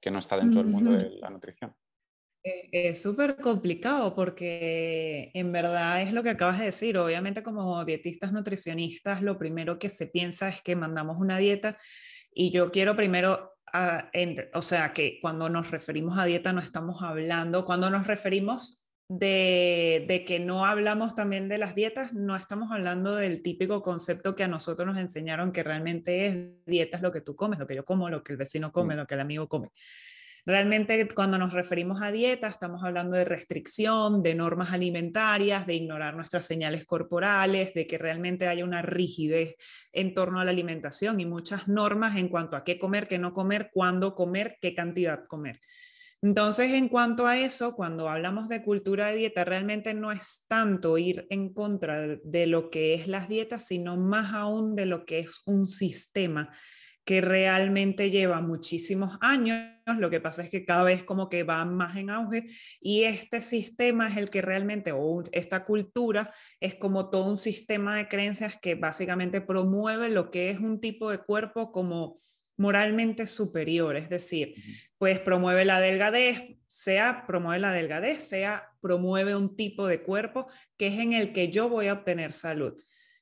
que 0.00 0.10
no 0.10 0.18
está 0.18 0.36
dentro 0.36 0.62
del 0.62 0.72
mundo 0.72 0.92
de 0.92 1.10
la 1.10 1.30
nutrición? 1.30 1.74
Eh, 2.42 2.68
es 2.70 3.02
súper 3.02 3.36
complicado 3.36 4.14
porque 4.14 5.30
en 5.34 5.50
verdad 5.50 6.02
es 6.02 6.12
lo 6.12 6.22
que 6.22 6.30
acabas 6.30 6.58
de 6.58 6.66
decir. 6.66 6.96
Obviamente 6.98 7.42
como 7.42 7.84
dietistas 7.84 8.32
nutricionistas 8.32 9.22
lo 9.22 9.38
primero 9.38 9.78
que 9.78 9.88
se 9.88 10.06
piensa 10.06 10.48
es 10.48 10.62
que 10.62 10.76
mandamos 10.76 11.18
una 11.18 11.38
dieta 11.38 11.76
y 12.32 12.50
yo 12.50 12.70
quiero 12.70 12.94
primero, 12.94 13.54
a, 13.72 14.10
o 14.54 14.62
sea, 14.62 14.92
que 14.92 15.18
cuando 15.20 15.48
nos 15.48 15.70
referimos 15.70 16.18
a 16.18 16.24
dieta 16.24 16.52
no 16.52 16.60
estamos 16.60 17.02
hablando, 17.02 17.64
cuando 17.64 17.90
nos 17.90 18.06
referimos 18.06 18.85
de, 19.08 20.24
que 20.26 20.40
no 20.40 20.66
hablamos 20.66 21.14
también 21.14 21.48
de 21.48 21.58
las 21.58 21.74
dietas, 21.74 22.12
no 22.12 22.36
estamos 22.36 22.72
hablando 22.72 23.14
del 23.14 23.42
típico 23.42 23.82
concepto 23.82 24.34
que 24.34 24.44
a 24.44 24.48
nosotros 24.48 24.86
nos 24.86 24.96
enseñaron 24.96 25.52
que 25.52 25.62
realmente 25.62 26.26
es 26.26 26.64
dieta 26.66 26.96
es 26.96 27.02
lo 27.02 27.12
que 27.12 27.20
tú 27.20 27.36
comes, 27.36 27.58
lo 27.58 27.66
que 27.66 27.76
yo 27.76 27.84
como, 27.84 28.10
lo 28.10 28.22
que 28.22 28.32
el 28.32 28.38
vecino 28.38 28.72
come, 28.72 28.94
mm. 28.94 28.98
lo 28.98 29.06
que 29.06 29.14
el 29.14 29.20
amigo 29.20 29.48
come. 29.48 29.70
Realmente 30.44 31.08
cuando 31.12 31.38
nos 31.38 31.52
referimos 31.52 32.00
a 32.02 32.12
dieta 32.12 32.46
estamos 32.46 32.84
hablando 32.84 33.16
de 33.16 33.24
restricción, 33.24 34.22
de 34.22 34.36
normas 34.36 34.72
alimentarias, 34.72 35.66
de 35.66 35.74
ignorar 35.74 36.14
nuestras 36.14 36.46
señales 36.46 36.84
corporales, 36.84 37.74
de 37.74 37.88
que 37.88 37.98
realmente 37.98 38.46
haya 38.46 38.64
una 38.64 38.80
rigidez 38.80 39.56
en 39.92 40.14
torno 40.14 40.38
a 40.38 40.44
la 40.44 40.52
alimentación 40.52 41.18
y 41.18 41.26
muchas 41.26 41.66
normas 41.66 42.16
en 42.16 42.28
cuanto 42.28 42.56
a 42.56 42.62
qué 42.62 42.78
comer, 42.78 43.08
qué 43.08 43.18
no 43.18 43.32
comer, 43.32 43.70
cuándo 43.72 44.14
comer, 44.14 44.56
qué 44.60 44.72
cantidad 44.72 45.26
comer. 45.26 45.58
Entonces, 46.22 46.72
en 46.72 46.88
cuanto 46.88 47.26
a 47.26 47.38
eso, 47.38 47.74
cuando 47.74 48.08
hablamos 48.08 48.48
de 48.48 48.62
cultura 48.62 49.08
de 49.08 49.16
dieta, 49.16 49.44
realmente 49.44 49.94
no 49.94 50.10
es 50.10 50.44
tanto 50.48 50.98
ir 50.98 51.26
en 51.30 51.52
contra 51.52 52.06
de 52.06 52.46
lo 52.46 52.70
que 52.70 52.94
es 52.94 53.06
las 53.06 53.28
dietas, 53.28 53.66
sino 53.66 53.96
más 53.96 54.32
aún 54.32 54.74
de 54.74 54.86
lo 54.86 55.04
que 55.04 55.20
es 55.20 55.42
un 55.46 55.66
sistema 55.66 56.50
que 57.06 57.20
realmente 57.20 58.10
lleva 58.10 58.40
muchísimos 58.40 59.16
años, 59.20 59.76
lo 59.86 60.10
que 60.10 60.20
pasa 60.20 60.42
es 60.42 60.50
que 60.50 60.64
cada 60.64 60.82
vez 60.82 61.04
como 61.04 61.28
que 61.28 61.44
va 61.44 61.64
más 61.64 61.96
en 61.96 62.10
auge 62.10 62.46
y 62.80 63.04
este 63.04 63.40
sistema 63.40 64.08
es 64.08 64.16
el 64.16 64.28
que 64.28 64.42
realmente, 64.42 64.90
o 64.90 65.22
esta 65.30 65.64
cultura 65.64 66.34
es 66.58 66.74
como 66.74 67.08
todo 67.08 67.30
un 67.30 67.36
sistema 67.36 67.96
de 67.96 68.08
creencias 68.08 68.58
que 68.60 68.74
básicamente 68.74 69.40
promueve 69.40 70.08
lo 70.08 70.32
que 70.32 70.50
es 70.50 70.58
un 70.58 70.80
tipo 70.80 71.12
de 71.12 71.18
cuerpo 71.18 71.70
como 71.70 72.16
moralmente 72.56 73.26
superior, 73.26 73.96
es 73.96 74.08
decir, 74.08 74.54
pues 74.98 75.20
promueve 75.20 75.64
la 75.64 75.80
delgadez, 75.80 76.56
sea 76.68 77.24
promueve 77.26 77.60
la 77.60 77.72
delgadez, 77.72 78.22
sea 78.22 78.70
promueve 78.80 79.36
un 79.36 79.56
tipo 79.56 79.86
de 79.86 80.02
cuerpo 80.02 80.46
que 80.76 80.88
es 80.88 80.98
en 80.98 81.12
el 81.12 81.32
que 81.32 81.50
yo 81.50 81.68
voy 81.68 81.88
a 81.88 81.94
obtener 81.94 82.32
salud. 82.32 82.74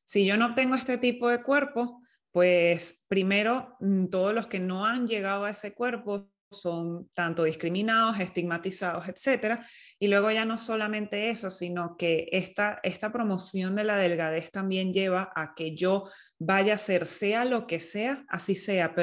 Si 0.04 0.24
yo 0.24 0.36
no 0.36 0.46
obtengo 0.46 0.74
este 0.74 0.98
tipo 0.98 1.28
de 1.28 1.42
cuerpo, 1.42 2.02
pues 2.30 3.04
primero, 3.08 3.76
mm, 3.80 4.06
todos 4.06 4.34
los 4.34 4.46
que 4.46 4.60
no 4.60 4.86
han 4.86 5.06
llegado 5.06 5.44
a 5.44 5.50
ese 5.50 5.72
cuerpo 5.72 6.30
son 6.60 7.08
tanto 7.14 7.44
discriminados, 7.44 8.20
estigmatizados, 8.20 9.08
etcétera. 9.08 9.66
Y 9.98 10.08
luego 10.08 10.30
ya 10.30 10.44
no 10.44 10.58
solamente 10.58 11.30
eso, 11.30 11.50
sino 11.50 11.96
que 11.96 12.28
esta, 12.32 12.80
esta 12.82 13.12
promoción 13.12 13.74
de 13.76 13.84
la 13.84 13.96
delgadez 13.96 14.50
también 14.50 14.92
lleva 14.92 15.32
a 15.34 15.54
que 15.54 15.74
yo 15.76 16.08
vaya 16.38 16.74
a 16.74 16.78
ser, 16.78 17.06
sea 17.06 17.44
lo 17.44 17.66
que 17.66 17.80
sea, 17.80 18.24
así 18.28 18.56
sea, 18.56 18.94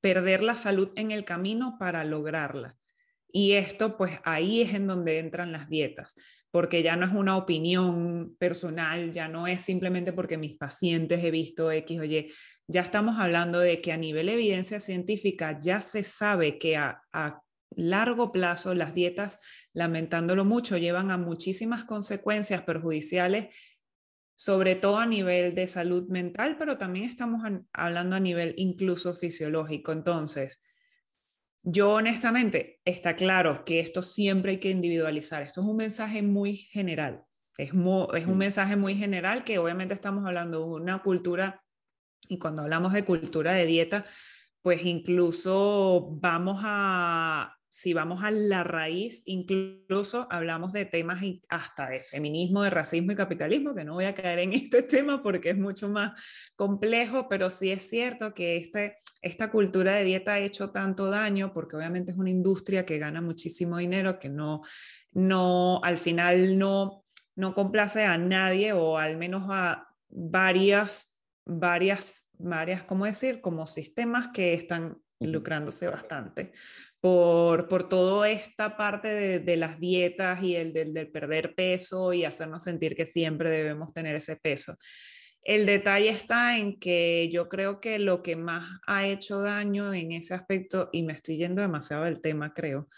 perder 0.00 0.42
la 0.42 0.56
salud 0.56 0.90
en 0.96 1.10
el 1.10 1.24
camino 1.24 1.76
para 1.78 2.04
lograrla. 2.04 2.76
Y 3.32 3.52
esto, 3.52 3.96
pues 3.96 4.18
ahí 4.24 4.62
es 4.62 4.74
en 4.74 4.86
donde 4.86 5.18
entran 5.18 5.52
las 5.52 5.68
dietas 5.68 6.14
porque 6.50 6.82
ya 6.82 6.96
no 6.96 7.06
es 7.06 7.12
una 7.12 7.36
opinión 7.36 8.34
personal, 8.38 9.12
ya 9.12 9.28
no 9.28 9.46
es 9.46 9.62
simplemente 9.62 10.12
porque 10.12 10.36
mis 10.36 10.56
pacientes 10.56 11.22
he 11.22 11.30
visto 11.30 11.70
X 11.70 12.00
o 12.00 12.02
ya 12.70 12.82
estamos 12.82 13.18
hablando 13.18 13.58
de 13.58 13.80
que 13.80 13.90
a 13.90 13.96
nivel 13.96 14.26
de 14.26 14.34
evidencia 14.34 14.78
científica 14.78 15.58
ya 15.60 15.80
se 15.80 16.04
sabe 16.04 16.56
que 16.56 16.76
a, 16.76 17.02
largo 17.76 18.32
plazo 18.32 18.74
las 18.74 18.94
dietas, 18.94 19.38
lamentándolo 19.72 20.44
mucho, 20.44 20.76
llevan 20.76 21.10
a 21.10 21.18
muchísimas 21.18 21.84
consecuencias 21.84 22.62
perjudiciales, 22.62 23.54
sobre 24.36 24.74
todo 24.74 24.98
a 24.98 25.06
nivel 25.06 25.54
de 25.54 25.68
salud 25.68 26.08
mental, 26.08 26.56
pero 26.58 26.78
también 26.78 27.06
estamos 27.06 27.42
hablando 27.72 28.16
a 28.16 28.20
nivel 28.20 28.54
incluso 28.56 29.14
fisiológico. 29.14 29.92
Entonces, 29.92 30.62
yo 31.62 31.94
honestamente, 31.94 32.80
está 32.84 33.14
claro 33.16 33.64
que 33.64 33.80
esto 33.80 34.02
siempre 34.02 34.52
hay 34.52 34.58
que 34.58 34.70
individualizar. 34.70 35.42
Esto 35.42 35.60
es 35.60 35.66
un 35.66 35.76
mensaje 35.76 36.22
muy 36.22 36.56
general. 36.56 37.24
Es, 37.56 37.70
es 37.70 38.26
un 38.26 38.38
mensaje 38.38 38.76
muy 38.76 38.94
general 38.94 39.44
que 39.44 39.58
obviamente 39.58 39.94
estamos 39.94 40.24
hablando 40.24 40.60
de 40.60 40.64
una 40.64 41.02
cultura, 41.02 41.59
y 42.30 42.38
cuando 42.38 42.62
hablamos 42.62 42.92
de 42.92 43.04
cultura 43.04 43.52
de 43.52 43.66
dieta, 43.66 44.06
pues 44.62 44.84
incluso 44.86 46.08
vamos 46.20 46.60
a, 46.62 47.56
si 47.68 47.92
vamos 47.92 48.22
a 48.22 48.30
la 48.30 48.62
raíz, 48.62 49.22
incluso 49.26 50.28
hablamos 50.30 50.72
de 50.72 50.84
temas 50.84 51.20
hasta 51.48 51.88
de 51.88 51.98
feminismo, 51.98 52.62
de 52.62 52.70
racismo 52.70 53.10
y 53.10 53.16
capitalismo, 53.16 53.74
que 53.74 53.82
no 53.82 53.94
voy 53.94 54.04
a 54.04 54.14
caer 54.14 54.38
en 54.38 54.52
este 54.52 54.82
tema 54.82 55.20
porque 55.22 55.50
es 55.50 55.58
mucho 55.58 55.88
más 55.88 56.12
complejo, 56.54 57.28
pero 57.28 57.50
sí 57.50 57.72
es 57.72 57.88
cierto 57.88 58.32
que 58.32 58.56
este, 58.56 58.98
esta 59.22 59.50
cultura 59.50 59.94
de 59.94 60.04
dieta 60.04 60.34
ha 60.34 60.38
hecho 60.38 60.70
tanto 60.70 61.10
daño 61.10 61.52
porque 61.52 61.74
obviamente 61.74 62.12
es 62.12 62.16
una 62.16 62.30
industria 62.30 62.86
que 62.86 62.98
gana 62.98 63.20
muchísimo 63.20 63.78
dinero, 63.78 64.20
que 64.20 64.28
no, 64.28 64.62
no 65.10 65.80
al 65.82 65.98
final 65.98 66.58
no, 66.58 67.04
no 67.34 67.54
complace 67.54 68.04
a 68.04 68.16
nadie 68.18 68.72
o 68.72 68.98
al 68.98 69.16
menos 69.16 69.44
a 69.48 69.88
varias, 70.10 71.16
varias, 71.44 72.26
varias, 72.32 72.82
¿cómo 72.84 73.04
decir? 73.04 73.40
Como 73.40 73.66
sistemas 73.66 74.28
que 74.32 74.54
están 74.54 74.98
lucrándose 75.20 75.86
bastante 75.86 76.52
por, 77.00 77.68
por 77.68 77.88
toda 77.88 78.28
esta 78.28 78.76
parte 78.76 79.40
de, 79.40 79.56
las 79.56 79.80
dietas 79.80 80.42
y 80.42 80.56
el 80.56 80.72
del, 80.72 81.10
perder 81.10 81.54
peso 81.54 82.12
y 82.12 82.24
hacernos 82.24 82.64
sentir 82.64 82.94
que 82.94 83.06
siempre 83.06 83.50
debemos 83.50 83.92
tener 83.92 84.16
ese 84.16 84.36
peso. 84.36 84.76
El 85.42 85.64
detalle 85.64 86.10
está 86.10 86.58
en 86.58 86.78
que 86.78 87.30
yo 87.32 87.48
creo 87.48 87.80
que 87.80 87.98
lo 87.98 88.22
que 88.22 88.36
más 88.36 88.68
ha 88.86 89.06
hecho 89.06 89.40
daño 89.40 89.94
en 89.94 90.12
ese 90.12 90.34
aspecto, 90.34 90.90
y 90.92 91.02
me 91.02 91.14
estoy 91.14 91.38
yendo 91.38 91.62
demasiado 91.62 92.04
del 92.04 92.20
tema, 92.20 92.52
creo, 92.52 92.88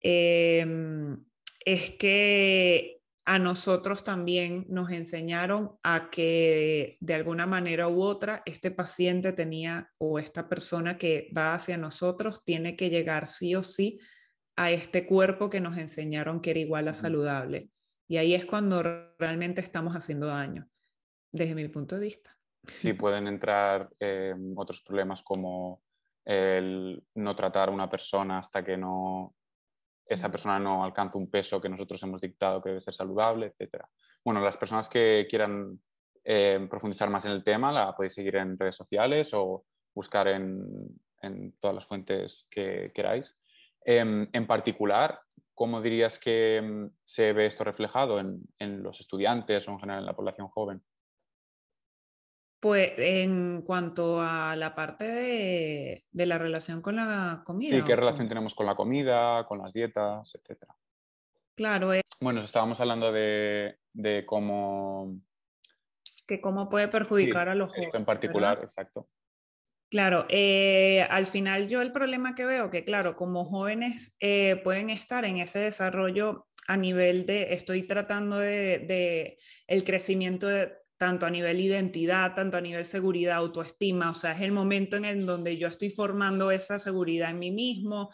em, 0.00 1.18
es 1.64 1.90
que 1.98 2.97
a 3.28 3.38
nosotros 3.38 4.04
también 4.04 4.64
nos 4.70 4.90
enseñaron 4.90 5.72
a 5.82 6.08
que 6.10 6.96
de 7.00 7.12
alguna 7.12 7.44
manera 7.44 7.86
u 7.86 8.00
otra 8.00 8.42
este 8.46 8.70
paciente 8.70 9.34
tenía 9.34 9.90
o 9.98 10.18
esta 10.18 10.48
persona 10.48 10.96
que 10.96 11.30
va 11.36 11.52
hacia 11.52 11.76
nosotros 11.76 12.42
tiene 12.42 12.74
que 12.74 12.88
llegar 12.88 13.26
sí 13.26 13.54
o 13.54 13.62
sí 13.62 14.00
a 14.56 14.70
este 14.70 15.06
cuerpo 15.06 15.50
que 15.50 15.60
nos 15.60 15.76
enseñaron 15.76 16.40
que 16.40 16.52
era 16.52 16.60
igual 16.60 16.88
a 16.88 16.94
saludable. 16.94 17.68
Y 18.08 18.16
ahí 18.16 18.32
es 18.32 18.46
cuando 18.46 18.82
realmente 19.18 19.60
estamos 19.60 19.92
haciendo 19.92 20.28
daño, 20.28 20.66
desde 21.30 21.54
mi 21.54 21.68
punto 21.68 21.96
de 21.96 22.00
vista. 22.00 22.34
Sí, 22.66 22.94
pueden 22.94 23.26
entrar 23.26 23.90
eh, 24.00 24.34
otros 24.56 24.80
problemas 24.80 25.20
como 25.20 25.82
el 26.24 27.04
no 27.14 27.36
tratar 27.36 27.68
a 27.68 27.72
una 27.72 27.90
persona 27.90 28.38
hasta 28.38 28.64
que 28.64 28.78
no 28.78 29.34
esa 30.08 30.30
persona 30.30 30.58
no 30.58 30.84
alcanza 30.84 31.18
un 31.18 31.30
peso 31.30 31.60
que 31.60 31.68
nosotros 31.68 32.02
hemos 32.02 32.20
dictado 32.20 32.62
que 32.62 32.70
debe 32.70 32.80
ser 32.80 32.94
saludable, 32.94 33.52
etc. 33.58 33.84
Bueno, 34.24 34.40
las 34.40 34.56
personas 34.56 34.88
que 34.88 35.26
quieran 35.28 35.78
eh, 36.24 36.66
profundizar 36.70 37.10
más 37.10 37.24
en 37.24 37.32
el 37.32 37.44
tema 37.44 37.72
la 37.72 37.94
podéis 37.94 38.14
seguir 38.14 38.36
en 38.36 38.58
redes 38.58 38.76
sociales 38.76 39.30
o 39.34 39.64
buscar 39.94 40.28
en, 40.28 40.88
en 41.22 41.52
todas 41.60 41.74
las 41.74 41.86
fuentes 41.86 42.46
que 42.50 42.92
queráis. 42.94 43.36
Em, 43.84 44.28
en 44.32 44.46
particular, 44.46 45.20
¿cómo 45.54 45.80
dirías 45.80 46.18
que 46.18 46.56
em, 46.56 46.90
se 47.04 47.32
ve 47.32 47.46
esto 47.46 47.64
reflejado 47.64 48.18
en, 48.20 48.40
en 48.58 48.82
los 48.82 49.00
estudiantes 49.00 49.66
o 49.68 49.72
en 49.72 49.80
general 49.80 50.02
en 50.02 50.06
la 50.06 50.16
población 50.16 50.48
joven? 50.48 50.82
Pues 52.60 52.92
en 52.96 53.62
cuanto 53.62 54.20
a 54.20 54.56
la 54.56 54.74
parte 54.74 55.04
de, 55.04 56.04
de, 56.10 56.26
la 56.26 56.38
relación 56.38 56.82
con 56.82 56.96
la 56.96 57.42
comida. 57.44 57.76
¿Y 57.76 57.82
qué 57.82 57.94
relación 57.94 58.28
tenemos 58.28 58.54
con 58.54 58.66
la 58.66 58.74
comida, 58.74 59.46
con 59.46 59.58
las 59.58 59.72
dietas, 59.72 60.34
etcétera? 60.34 60.74
Claro. 61.54 61.92
Es... 61.92 62.02
Bueno, 62.20 62.40
estábamos 62.40 62.80
hablando 62.80 63.12
de, 63.12 63.78
de, 63.92 64.26
cómo... 64.26 65.20
Que 66.26 66.40
cómo 66.40 66.68
puede 66.68 66.88
perjudicar 66.88 67.48
a 67.48 67.54
los 67.54 67.68
jóvenes. 67.68 67.86
Esto 67.86 67.98
en 67.98 68.04
particular, 68.04 68.60
exacto. 68.62 69.08
Claro, 69.90 70.26
eh, 70.28 71.06
al 71.08 71.26
final 71.26 71.68
yo 71.68 71.80
el 71.80 71.92
problema 71.92 72.34
que 72.34 72.44
veo 72.44 72.70
que, 72.70 72.84
claro, 72.84 73.16
como 73.16 73.44
jóvenes 73.46 74.14
eh, 74.20 74.60
pueden 74.62 74.90
estar 74.90 75.24
en 75.24 75.38
ese 75.38 75.60
desarrollo 75.60 76.46
a 76.66 76.76
nivel 76.76 77.24
de, 77.24 77.54
estoy 77.54 77.86
tratando 77.86 78.38
de, 78.38 78.80
de 78.80 79.38
el 79.66 79.84
crecimiento 79.84 80.46
de, 80.46 80.77
tanto 80.98 81.26
a 81.26 81.30
nivel 81.30 81.60
identidad, 81.60 82.34
tanto 82.34 82.56
a 82.56 82.60
nivel 82.60 82.84
seguridad, 82.84 83.36
autoestima, 83.36 84.10
o 84.10 84.14
sea, 84.14 84.32
es 84.32 84.40
el 84.42 84.52
momento 84.52 84.96
en 84.96 85.04
el 85.04 85.24
donde 85.24 85.56
yo 85.56 85.68
estoy 85.68 85.90
formando 85.90 86.50
esa 86.50 86.78
seguridad 86.78 87.30
en 87.30 87.38
mí 87.38 87.50
mismo, 87.50 88.10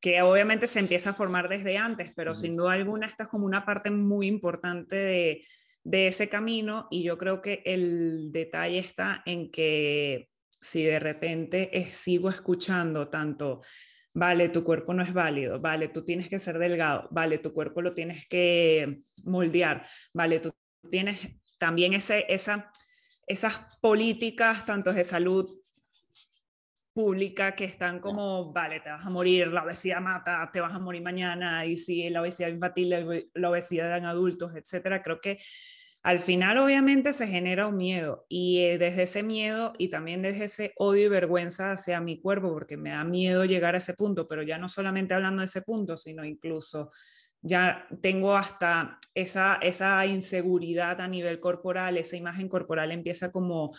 que 0.00 0.22
obviamente 0.22 0.68
se 0.68 0.78
empieza 0.78 1.10
a 1.10 1.14
formar 1.14 1.48
desde 1.48 1.76
antes, 1.76 2.12
pero 2.14 2.34
sin 2.34 2.56
duda 2.56 2.72
alguna 2.72 3.06
esta 3.06 3.24
es 3.24 3.28
como 3.28 3.46
una 3.46 3.66
parte 3.66 3.90
muy 3.90 4.28
importante 4.28 4.94
de, 4.94 5.44
de 5.82 6.06
ese 6.06 6.28
camino 6.28 6.86
y 6.90 7.02
yo 7.02 7.18
creo 7.18 7.42
que 7.42 7.62
el 7.64 8.30
detalle 8.30 8.78
está 8.78 9.22
en 9.26 9.50
que 9.50 10.28
si 10.60 10.84
de 10.84 11.00
repente 11.00 11.88
sigo 11.92 12.30
escuchando 12.30 13.08
tanto, 13.08 13.62
vale, 14.14 14.48
tu 14.48 14.64
cuerpo 14.64 14.94
no 14.94 15.02
es 15.02 15.12
válido, 15.12 15.60
vale, 15.60 15.88
tú 15.88 16.04
tienes 16.04 16.28
que 16.28 16.38
ser 16.38 16.58
delgado, 16.58 17.08
vale, 17.10 17.38
tu 17.38 17.52
cuerpo 17.52 17.82
lo 17.82 17.94
tienes 17.94 18.26
que 18.28 19.00
moldear, 19.24 19.86
vale, 20.12 20.40
tú 20.40 20.52
tienes 20.90 21.20
también 21.58 21.94
ese, 21.94 22.24
esa, 22.28 22.70
esas 23.26 23.78
políticas, 23.80 24.64
tanto 24.64 24.92
de 24.92 25.04
salud 25.04 25.60
pública, 26.92 27.54
que 27.54 27.64
están 27.64 28.00
como, 28.00 28.52
vale, 28.52 28.80
te 28.80 28.90
vas 28.90 29.04
a 29.06 29.10
morir, 29.10 29.48
la 29.48 29.62
obesidad 29.62 30.00
mata, 30.00 30.50
te 30.52 30.60
vas 30.60 30.74
a 30.74 30.78
morir 30.78 31.02
mañana, 31.02 31.64
y 31.64 31.76
si 31.76 32.08
la 32.10 32.22
obesidad 32.22 32.48
infantil, 32.48 33.28
la 33.34 33.50
obesidad 33.50 33.96
en 33.96 34.04
adultos, 34.04 34.56
etcétera, 34.56 35.02
creo 35.02 35.20
que 35.20 35.38
al 36.02 36.20
final 36.20 36.58
obviamente 36.58 37.12
se 37.12 37.26
genera 37.26 37.66
un 37.66 37.76
miedo 37.76 38.24
y 38.28 38.60
eh, 38.60 38.78
desde 38.78 39.02
ese 39.02 39.22
miedo 39.22 39.72
y 39.78 39.90
también 39.90 40.22
desde 40.22 40.44
ese 40.44 40.72
odio 40.76 41.06
y 41.06 41.08
vergüenza 41.08 41.72
hacia 41.72 42.00
mi 42.00 42.20
cuerpo, 42.20 42.50
porque 42.50 42.76
me 42.76 42.90
da 42.90 43.04
miedo 43.04 43.44
llegar 43.44 43.74
a 43.74 43.78
ese 43.78 43.94
punto, 43.94 44.26
pero 44.28 44.42
ya 44.42 44.58
no 44.58 44.68
solamente 44.68 45.14
hablando 45.14 45.40
de 45.40 45.46
ese 45.46 45.62
punto, 45.62 45.96
sino 45.96 46.24
incluso 46.24 46.90
ya 47.40 47.86
tengo 48.02 48.36
hasta 48.36 48.98
esa, 49.14 49.58
esa 49.62 50.04
inseguridad 50.06 51.00
a 51.00 51.08
nivel 51.08 51.40
corporal, 51.40 51.96
esa 51.96 52.16
imagen 52.16 52.48
corporal 52.48 52.92
empieza 52.92 53.30
como 53.30 53.72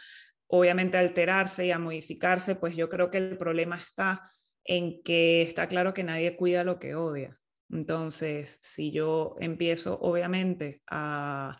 obviamente 0.48 0.98
a 0.98 1.01
alterarse 1.01 1.66
y 1.66 1.72
a 1.72 1.80
modificarse, 1.80 2.56
pues 2.56 2.75
yo 2.75 2.89
creo 2.89 3.10
que 3.10 3.20
el 3.20 3.38
problema 3.38 3.78
está 3.78 4.24
en 4.63 5.01
que 5.04 5.42
está 5.42 5.68
claro 5.68 5.94
que 5.94 6.04
nadie 6.04 6.36
cuida 6.36 6.63
lo 6.63 6.80
que 6.80 6.96
odia. 6.96 7.39
Entonces, 7.70 8.58
si 8.62 8.92
yo 8.92 9.36
empiezo 9.39 10.00
obviamente 10.00 10.82
a, 10.89 11.60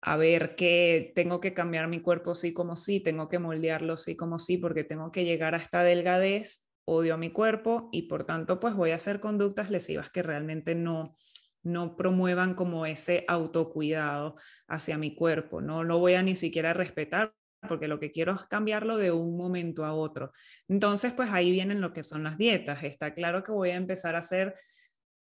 a 0.00 0.16
ver 0.16 0.54
que 0.56 1.12
tengo 1.14 1.40
que 1.40 1.52
cambiar 1.52 1.88
mi 1.88 2.00
cuerpo 2.00 2.34
sí 2.34 2.52
como 2.52 2.76
sí, 2.76 3.00
tengo 3.00 3.28
que 3.28 3.38
moldearlo 3.38 3.96
sí 3.96 4.16
como 4.16 4.38
sí, 4.38 4.56
porque 4.56 4.84
tengo 4.84 5.12
que 5.12 5.24
llegar 5.24 5.54
a 5.54 5.58
esta 5.58 5.82
delgadez, 5.82 6.64
odio 6.84 7.14
a 7.14 7.18
mi 7.18 7.30
cuerpo 7.30 7.88
y 7.92 8.02
por 8.02 8.24
tanto 8.24 8.60
pues 8.60 8.74
voy 8.74 8.90
a 8.90 8.96
hacer 8.96 9.20
conductas 9.20 9.70
lesivas 9.70 10.10
que 10.10 10.22
realmente 10.22 10.74
no, 10.74 11.14
no 11.62 11.96
promuevan 11.96 12.54
como 12.54 12.86
ese 12.86 13.24
autocuidado 13.28 14.36
hacia 14.68 14.98
mi 14.98 15.14
cuerpo, 15.14 15.60
no 15.60 15.84
lo 15.84 15.98
voy 15.98 16.14
a 16.14 16.22
ni 16.22 16.34
siquiera 16.34 16.72
respetar 16.72 17.34
porque 17.68 17.88
lo 17.88 18.00
que 18.00 18.10
quiero 18.10 18.32
es 18.32 18.42
cambiarlo 18.46 18.96
de 18.96 19.12
un 19.12 19.36
momento 19.36 19.84
a 19.84 19.92
otro. 19.92 20.32
Entonces, 20.68 21.12
pues 21.12 21.30
ahí 21.30 21.50
vienen 21.50 21.80
lo 21.80 21.92
que 21.92 22.02
son 22.02 22.24
las 22.24 22.38
dietas. 22.38 22.82
Está 22.82 23.12
claro 23.12 23.42
que 23.42 23.52
voy 23.52 23.70
a 23.70 23.76
empezar 23.76 24.14
a 24.14 24.20
hacer 24.20 24.54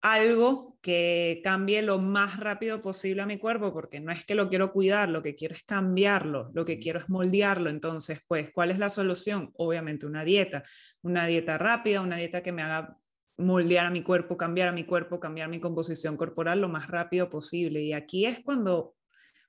algo 0.01 0.79
que 0.81 1.41
cambie 1.43 1.83
lo 1.83 1.99
más 1.99 2.39
rápido 2.39 2.81
posible 2.81 3.23
a 3.23 3.27
mi 3.27 3.39
cuerpo, 3.39 3.73
porque 3.73 4.01
no 4.01 4.13
es 4.13 4.25
que 4.25 4.35
lo 4.35 4.49
quiero 4.49 4.73
cuidar, 4.73 5.09
lo 5.09 5.23
que 5.23 5.35
quiero 5.35 5.55
es 5.55 5.65
cambiarlo, 5.65 6.51
lo 6.55 6.65
que 6.65 6.79
quiero 6.79 7.01
es 7.01 7.09
moldearlo. 7.09 7.69
Entonces, 7.69 8.21
pues, 8.29 8.51
¿cuál 8.53 8.71
es 8.71 8.79
la 8.79 8.91
solución? 8.91 9.51
Obviamente 9.55 10.07
una 10.07 10.25
dieta, 10.25 10.63
una 11.03 11.27
dieta 11.27 11.59
rápida, 11.59 12.01
una 12.01 12.17
dieta 12.17 12.43
que 12.43 12.53
me 12.53 12.63
haga 12.63 12.97
moldear 13.39 13.87
a 13.87 13.91
mi 13.91 14.03
cuerpo, 14.03 14.37
cambiar 14.37 14.69
a 14.69 14.73
mi 14.73 14.85
cuerpo, 14.85 15.21
cambiar 15.21 15.49
mi 15.49 15.61
composición 15.61 16.17
corporal 16.17 16.61
lo 16.61 16.69
más 16.69 16.89
rápido 16.89 17.31
posible. 17.31 17.81
Y 17.83 17.93
aquí 17.93 18.27
es 18.27 18.41
cuando 18.41 18.95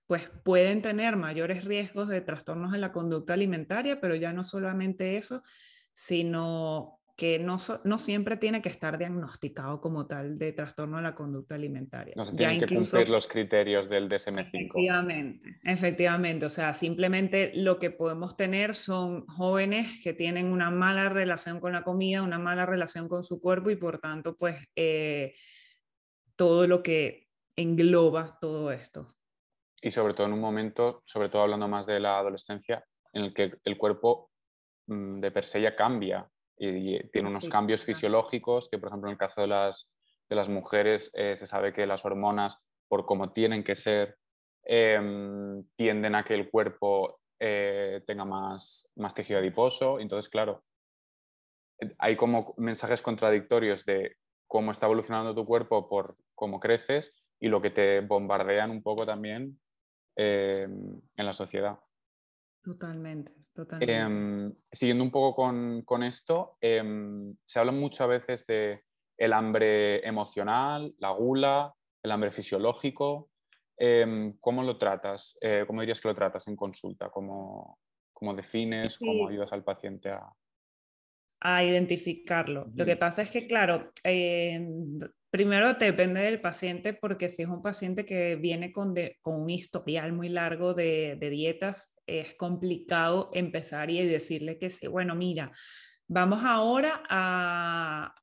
pues 0.07 0.31
pueden 0.43 0.81
tener 0.81 1.15
mayores 1.17 1.65
riesgos 1.65 2.07
de 2.07 2.21
trastornos 2.21 2.73
en 2.73 2.81
la 2.81 2.91
conducta 2.91 3.33
alimentaria, 3.33 4.01
pero 4.01 4.15
ya 4.15 4.33
no 4.33 4.43
solamente 4.43 5.17
eso, 5.17 5.43
sino 5.93 6.98
que 7.19 7.37
no, 7.37 7.57
no 7.83 7.99
siempre 7.99 8.37
tiene 8.37 8.61
que 8.61 8.69
estar 8.69 8.97
diagnosticado 8.97 9.81
como 9.81 10.07
tal 10.07 10.39
de 10.39 10.53
trastorno 10.53 10.95
de 10.95 11.03
la 11.03 11.15
conducta 11.15 11.55
alimentaria. 11.55 12.13
No 12.15 12.23
se 12.23 12.33
tienen 12.33 12.61
que 12.61 12.73
cumplir 12.73 13.09
los 13.09 13.27
criterios 13.27 13.89
del 13.89 14.07
DSM-5. 14.07 14.47
Efectivamente, 14.47 15.59
efectivamente. 15.65 16.45
O 16.45 16.49
sea, 16.49 16.73
simplemente 16.73 17.51
lo 17.55 17.77
que 17.77 17.91
podemos 17.91 18.37
tener 18.37 18.73
son 18.73 19.25
jóvenes 19.27 19.99
que 20.01 20.13
tienen 20.13 20.45
una 20.45 20.71
mala 20.71 21.09
relación 21.09 21.59
con 21.59 21.73
la 21.73 21.83
comida, 21.83 22.21
una 22.23 22.39
mala 22.39 22.65
relación 22.65 23.09
con 23.09 23.21
su 23.21 23.41
cuerpo 23.41 23.69
y 23.69 23.75
por 23.75 23.99
tanto, 23.99 24.37
pues, 24.37 24.55
eh, 24.77 25.33
todo 26.37 26.67
lo 26.67 26.81
que 26.81 27.27
engloba 27.57 28.37
todo 28.39 28.71
esto. 28.71 29.13
Y 29.81 29.91
sobre 29.91 30.13
todo 30.13 30.27
en 30.27 30.33
un 30.33 30.39
momento, 30.39 31.03
sobre 31.05 31.27
todo 31.27 31.41
hablando 31.41 31.67
más 31.67 31.85
de 31.85 31.99
la 31.99 32.17
adolescencia, 32.17 32.81
en 33.11 33.23
el 33.23 33.33
que 33.33 33.51
el 33.65 33.77
cuerpo 33.77 34.31
mm, 34.87 35.19
de 35.19 35.31
per 35.31 35.43
se 35.43 35.61
ya 35.61 35.75
cambia 35.75 36.25
y 36.59 36.99
tiene 37.09 37.29
unos 37.29 37.47
cambios 37.47 37.83
fisiológicos 37.83 38.67
que, 38.69 38.77
por 38.77 38.89
ejemplo, 38.89 39.09
en 39.09 39.13
el 39.13 39.17
caso 39.17 39.41
de 39.41 39.47
las, 39.47 39.89
de 40.29 40.35
las 40.35 40.49
mujeres 40.49 41.09
eh, 41.13 41.35
se 41.37 41.47
sabe 41.47 41.71
que 41.73 41.87
las 41.87 42.03
hormonas, 42.03 42.61
por 42.89 43.05
como 43.05 43.31
tienen 43.31 43.63
que 43.63 43.75
ser, 43.75 44.17
em, 44.65 45.63
tienden 45.77 46.15
a 46.15 46.23
que 46.23 46.33
el 46.35 46.49
cuerpo 46.49 47.21
eh, 47.39 48.03
tenga 48.05 48.25
más, 48.25 48.91
más 48.97 49.13
tejido 49.13 49.39
adiposo. 49.39 49.99
Entonces, 49.99 50.29
claro, 50.29 50.63
hay 51.97 52.17
como 52.17 52.53
mensajes 52.57 53.01
contradictorios 53.01 53.85
de 53.85 54.17
cómo 54.45 54.73
está 54.73 54.87
evolucionando 54.87 55.33
tu 55.33 55.45
cuerpo 55.45 55.87
por 55.87 56.17
cómo 56.35 56.59
creces 56.59 57.13
y 57.39 57.47
lo 57.47 57.61
que 57.61 57.69
te 57.69 58.01
bombardean 58.01 58.69
un 58.69 58.83
poco 58.83 59.05
también 59.05 59.59
em, 60.17 61.01
en 61.15 61.25
la 61.25 61.33
sociedad. 61.33 61.79
Totalmente, 62.61 63.33
totalmente. 63.53 63.93
Em, 63.93 64.53
siguiendo 64.71 65.03
un 65.03 65.11
poco 65.11 65.83
con, 65.85 66.03
esto, 66.03 66.57
em, 66.61 67.35
se 67.43 67.59
habla 67.59 67.71
mucho 67.71 68.03
a 68.03 68.07
veces 68.07 68.45
de 68.45 68.83
el 69.17 69.33
hambre 69.33 70.05
emocional, 70.07 70.93
la 70.97 71.11
gula, 71.11 71.73
el 72.03 72.11
hambre 72.11 72.31
fisiológico. 72.31 73.29
Em, 73.77 74.37
¿Cómo 74.39 74.63
lo 74.63 74.77
tratas? 74.77 75.37
Eh, 75.41 75.63
¿Cómo 75.65 75.81
dirías 75.81 76.01
que 76.01 76.07
lo 76.07 76.15
tratas 76.15 76.47
en 76.47 76.55
consulta? 76.55 77.09
¿Cómo, 77.09 77.79
cómo 78.13 78.33
defines? 78.33 78.97
¿Cómo 78.97 79.27
ayudas 79.27 79.51
al 79.53 79.63
paciente 79.63 80.09
a, 80.09 80.29
a 81.41 81.63
identificarlo. 81.63 82.69
Lo 82.75 82.85
que 82.85 82.97
pasa 82.97 83.21
es 83.21 83.31
que, 83.31 83.47
claro, 83.47 83.91
primero 85.29 85.73
depende 85.73 86.21
del 86.21 86.41
paciente 86.41 86.93
porque 86.93 87.29
si 87.29 87.43
es 87.43 87.49
un 87.49 87.61
paciente 87.61 88.05
que 88.05 88.35
viene 88.35 88.71
con, 88.71 88.95
con 89.21 89.41
un 89.41 89.49
historial 89.49 90.13
muy 90.13 90.29
largo 90.29 90.73
de, 90.73 91.17
dietas, 91.19 91.95
es 92.05 92.35
complicado 92.35 93.29
empezar 93.33 93.89
y 93.91 94.05
decirle 94.05 94.57
que 94.57 94.69
sí, 94.69 94.87
bueno, 94.87 95.15
mira, 95.15 95.51
vamos 96.07 96.41
ahora 96.43 97.03
a, 97.09 98.13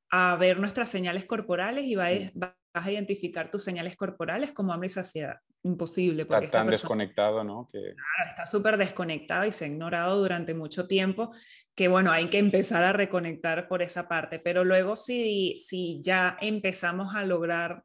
ver 0.40 0.58
nuestras 0.58 0.88
señales 0.88 1.26
corporales 1.26 1.84
y 1.84 1.94
vas 1.94 2.10
a 2.10 2.65
identificar 2.84 3.50
tus 3.50 3.64
señales 3.64 3.96
corporales 3.96 4.52
como 4.52 4.72
hambre 4.72 4.86
y 4.86 4.90
saciedad 4.90 5.36
imposible. 5.62 6.22
Está 6.22 6.40
tan 6.48 6.68
desconectado, 6.68 7.42
¿no? 7.44 7.68
Que... 7.72 7.94
está 8.28 8.46
súper 8.46 8.76
desconectado 8.76 9.44
y 9.44 9.52
se 9.52 9.64
ha 9.64 9.68
ignorado 9.68 10.18
durante 10.18 10.54
mucho 10.54 10.86
tiempo, 10.86 11.32
que 11.74 11.88
bueno, 11.88 12.12
hay 12.12 12.28
que 12.28 12.38
empezar 12.38 12.84
a 12.84 12.92
reconectar 12.92 13.68
por 13.68 13.82
esa 13.82 14.08
parte, 14.08 14.38
pero 14.38 14.64
luego 14.64 14.96
si, 14.96 15.58
si 15.66 16.00
ya 16.02 16.36
empezamos 16.40 17.14
a 17.14 17.24
lograr 17.24 17.82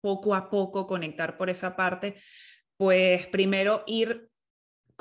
poco 0.00 0.34
a 0.34 0.50
poco 0.50 0.86
conectar 0.86 1.36
por 1.36 1.48
esa 1.48 1.76
parte, 1.76 2.16
pues 2.76 3.26
primero 3.28 3.84
ir 3.86 4.31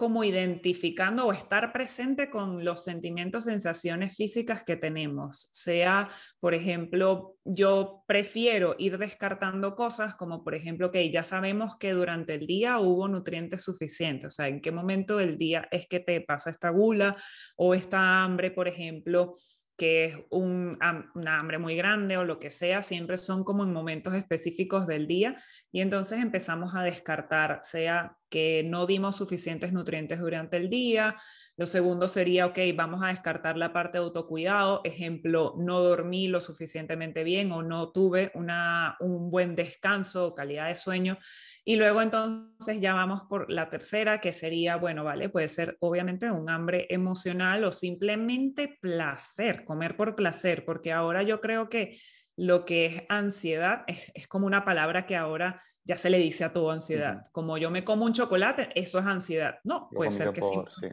como 0.01 0.23
identificando 0.23 1.27
o 1.27 1.31
estar 1.31 1.71
presente 1.71 2.31
con 2.31 2.65
los 2.65 2.83
sentimientos, 2.83 3.43
sensaciones 3.43 4.15
físicas 4.15 4.63
que 4.63 4.75
tenemos. 4.75 5.47
Sea, 5.51 6.09
por 6.39 6.55
ejemplo, 6.55 7.35
yo 7.45 8.03
prefiero 8.07 8.75
ir 8.79 8.97
descartando 8.97 9.75
cosas 9.75 10.15
como, 10.15 10.43
por 10.43 10.55
ejemplo, 10.55 10.89
que 10.89 11.11
ya 11.11 11.21
sabemos 11.21 11.77
que 11.77 11.91
durante 11.91 12.33
el 12.33 12.47
día 12.47 12.79
hubo 12.79 13.07
nutrientes 13.07 13.63
suficientes. 13.63 14.25
O 14.25 14.31
sea, 14.31 14.47
en 14.47 14.59
qué 14.59 14.71
momento 14.71 15.17
del 15.17 15.37
día 15.37 15.67
es 15.69 15.85
que 15.87 15.99
te 15.99 16.19
pasa 16.21 16.49
esta 16.49 16.71
gula 16.71 17.15
o 17.55 17.75
esta 17.75 18.23
hambre, 18.23 18.49
por 18.49 18.67
ejemplo 18.67 19.35
que 19.77 20.05
es 20.05 20.15
un, 20.29 20.77
una 21.15 21.39
hambre 21.39 21.57
muy 21.57 21.75
grande 21.75 22.15
o 22.17 22.23
lo 22.23 22.39
que 22.39 22.51
sea, 22.51 22.83
siempre 22.83 23.17
son 23.17 23.43
como 23.43 23.63
en 23.63 23.73
momentos 23.73 24.13
específicos 24.13 24.85
del 24.85 25.07
día 25.07 25.41
y 25.71 25.81
entonces 25.81 26.19
empezamos 26.19 26.75
a 26.75 26.83
descartar, 26.83 27.61
sea 27.63 28.15
que 28.31 28.63
no 28.65 28.87
dimos 28.87 29.17
suficientes 29.17 29.73
nutrientes 29.73 30.19
durante 30.19 30.57
el 30.57 30.69
día, 30.69 31.17
lo 31.57 31.65
segundo 31.67 32.07
sería, 32.07 32.47
ok, 32.47 32.57
vamos 32.73 33.03
a 33.03 33.09
descartar 33.09 33.57
la 33.57 33.73
parte 33.73 33.97
de 33.97 34.05
autocuidado, 34.05 34.81
ejemplo, 34.85 35.53
no 35.57 35.81
dormí 35.81 36.27
lo 36.27 36.39
suficientemente 36.39 37.23
bien 37.23 37.51
o 37.51 37.61
no 37.61 37.91
tuve 37.91 38.31
una, 38.33 38.95
un 39.01 39.29
buen 39.29 39.55
descanso 39.55 40.27
o 40.27 40.33
calidad 40.33 40.69
de 40.69 40.75
sueño. 40.75 41.19
Y 41.65 41.75
luego 41.75 42.01
entonces 42.01 42.79
ya 42.79 42.93
vamos 42.93 43.23
por 43.29 43.51
la 43.51 43.69
tercera, 43.69 44.21
que 44.21 44.31
sería, 44.31 44.77
bueno, 44.77 45.03
vale, 45.03 45.29
puede 45.29 45.49
ser 45.49 45.77
obviamente 45.81 46.31
un 46.31 46.49
hambre 46.49 46.87
emocional 46.89 47.65
o 47.65 47.71
simplemente 47.71 48.79
placer, 48.81 49.65
comer 49.65 49.97
por 49.97 50.15
placer, 50.15 50.63
porque 50.65 50.93
ahora 50.93 51.21
yo 51.21 51.41
creo 51.41 51.69
que 51.69 51.99
lo 52.37 52.65
que 52.65 52.85
es 52.85 53.03
ansiedad 53.09 53.83
es, 53.87 54.11
es, 54.15 54.27
como 54.27 54.47
una 54.47 54.63
palabra 54.63 55.05
que 55.05 55.15
ahora 55.15 55.61
ya 55.83 55.97
se 55.97 56.09
le 56.09 56.17
dice 56.17 56.43
a 56.43 56.53
todo 56.53 56.71
ansiedad. 56.71 57.23
Como 57.31 57.57
yo 57.57 57.71
me 57.71 57.83
como 57.83 58.05
un 58.05 58.13
chocolate, 58.13 58.69
eso 58.75 58.99
es 58.99 59.05
ansiedad. 59.05 59.59
No, 59.63 59.89
puede 59.89 60.11
ser 60.11 60.31
que 60.31 60.41
sí. 60.41 60.87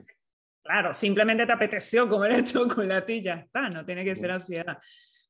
Claro, 0.62 0.92
simplemente 0.92 1.46
te 1.46 1.52
apeteció 1.52 2.08
comer 2.08 2.32
el 2.32 2.44
chocolate 2.44 3.14
y 3.14 3.22
ya 3.22 3.34
está, 3.34 3.68
no 3.70 3.84
tiene 3.84 4.04
que 4.04 4.16
ser 4.16 4.30
ansiedad. 4.30 4.78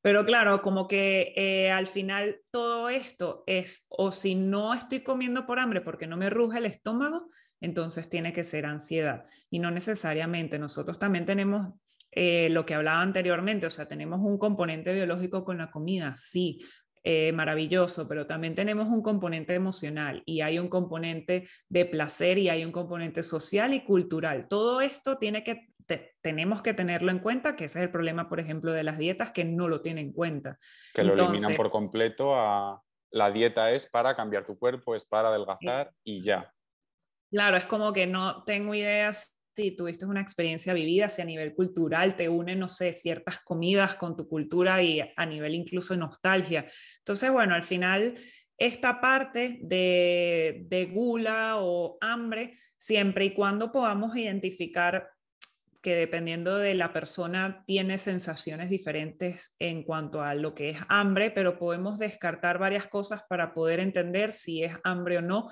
Pero 0.01 0.25
claro, 0.25 0.63
como 0.63 0.87
que 0.87 1.33
eh, 1.37 1.71
al 1.71 1.87
final 1.87 2.41
todo 2.51 2.89
esto 2.89 3.43
es, 3.47 3.85
o 3.89 4.13
si 4.13 4.35
no 4.35 4.75
estoy 4.75 5.01
comiendo 5.01 5.47
por 5.47 5.59
hambre 5.59 5.81
porque 5.81 6.07
no 6.07 6.17
me 6.17 6.31
ruge 6.31 6.59
el 6.59 6.67
estómago, 6.67 7.31
entonces 7.61 8.09
tiene 8.09 8.33
que 8.33 8.45
ser 8.45 8.67
ansiedad. 8.67 9.27
Y 9.51 9.59
no 9.59 9.71
necesariamente, 9.71 10.59
nosotros 10.59 10.99
también 10.99 11.27
tenemos 11.27 11.73
eh, 12.13 12.49
lo 12.51 12.65
que 12.65 12.75
hablaba 12.75 13.03
anteriormente, 13.03 13.67
o 13.67 13.71
sea, 13.71 13.87
tenemos 13.87 14.21
un 14.21 14.39
componente 14.39 14.93
biológico 14.93 15.45
con 15.45 15.59
la 15.59 15.71
comida, 15.71 16.15
sí, 16.17 16.61
eh, 17.05 17.33
maravilloso, 17.33 18.09
pero 18.09 18.27
también 18.27 18.55
tenemos 18.55 18.89
un 18.89 19.03
componente 19.03 19.55
emocional 19.55 20.23
y 20.27 20.41
hay 20.41 20.59
un 20.59 20.69
componente 20.69 21.49
de 21.69 21.85
placer 21.85 22.39
y 22.39 22.49
hay 22.49 22.65
un 22.65 22.73
componente 22.73 23.23
social 23.23 23.75
y 23.75 23.85
cultural. 23.85 24.47
Todo 24.49 24.81
esto 24.81 25.19
tiene 25.19 25.45
que, 25.45 25.69
tenemos 26.21 26.63
que 26.63 26.75
tenerlo 26.75 27.11
en 27.11 27.21
cuenta, 27.21 27.57
que 27.57 27.67
ese 27.67 27.79
es 27.79 27.85
el 27.85 27.91
problema, 27.91 28.29
por 28.29 28.41
ejemplo, 28.41 28.73
de 28.73 28.83
las 28.83 28.99
dietas 28.99 29.33
que 29.33 29.45
no 29.45 29.69
lo 29.69 29.81
tienen 29.81 30.07
en 30.07 30.13
cuenta. 30.13 30.59
Que 30.95 31.05
lo 31.05 31.15
eliminan 31.15 31.55
por 31.55 31.71
completo 31.71 32.35
a 32.35 32.83
la 33.11 33.31
dieta 33.31 33.71
es 33.73 33.87
para 33.87 34.15
cambiar 34.15 34.45
tu 34.47 34.59
cuerpo, 34.59 34.95
es 34.95 35.05
para 35.05 35.29
adelgazar 35.29 35.93
y 36.05 36.23
ya. 36.23 36.53
Claro, 37.31 37.57
es 37.57 37.67
como 37.67 37.93
que 37.93 38.07
no 38.07 38.45
tengo 38.45 38.75
ideas 38.75 39.38
si 39.59 39.73
tuviste 39.73 40.07
una 40.07 40.21
experiencia 40.21 40.73
vivida, 40.73 41.09
si 41.09 41.21
a 41.21 41.25
nivel 41.25 41.53
cultural 41.53 42.15
te 42.15 42.29
unen, 42.29 42.61
no 42.61 42.69
sé, 42.69 42.93
ciertas 42.93 43.41
comidas 43.41 43.97
con 43.97 44.17
tu 44.17 44.29
cultura 44.29 44.81
y 44.81 45.01
a 45.01 45.27
nivel 45.27 45.57
incluso 45.57 45.97
nostalgia. 45.97 46.65
Entonces, 46.99 47.33
bueno, 47.33 47.57
al 47.57 47.65
final 47.65 48.15
esta 48.57 49.01
parte 49.01 49.59
de, 49.61 50.63
de 50.69 50.85
gula 50.85 51.57
o 51.59 51.99
hambre, 52.01 52.57
siempre 52.77 53.25
y 53.25 53.31
cuando 53.31 53.73
podamos 53.73 54.17
identificar 54.17 55.11
que 55.83 55.97
dependiendo 55.97 56.59
de 56.59 56.75
la 56.75 56.93
persona 56.93 57.65
tiene 57.67 57.99
sensaciones 57.99 58.71
diferentes 58.71 59.57
en 59.59 59.83
cuanto 59.83 60.23
a 60.23 60.35
lo 60.35 60.55
que 60.55 60.71
es 60.71 60.79
hambre, 60.89 61.33
pero 61.33 61.59
podemos 61.59 61.99
descartar 61.99 62.59
varias 62.59 62.87
cosas 62.87 63.25
para 63.29 63.55
poder 63.55 63.81
entender 63.81 64.31
si 64.31 64.63
es 64.63 64.77
hambre 64.85 65.19
o 65.19 65.23
no. 65.23 65.49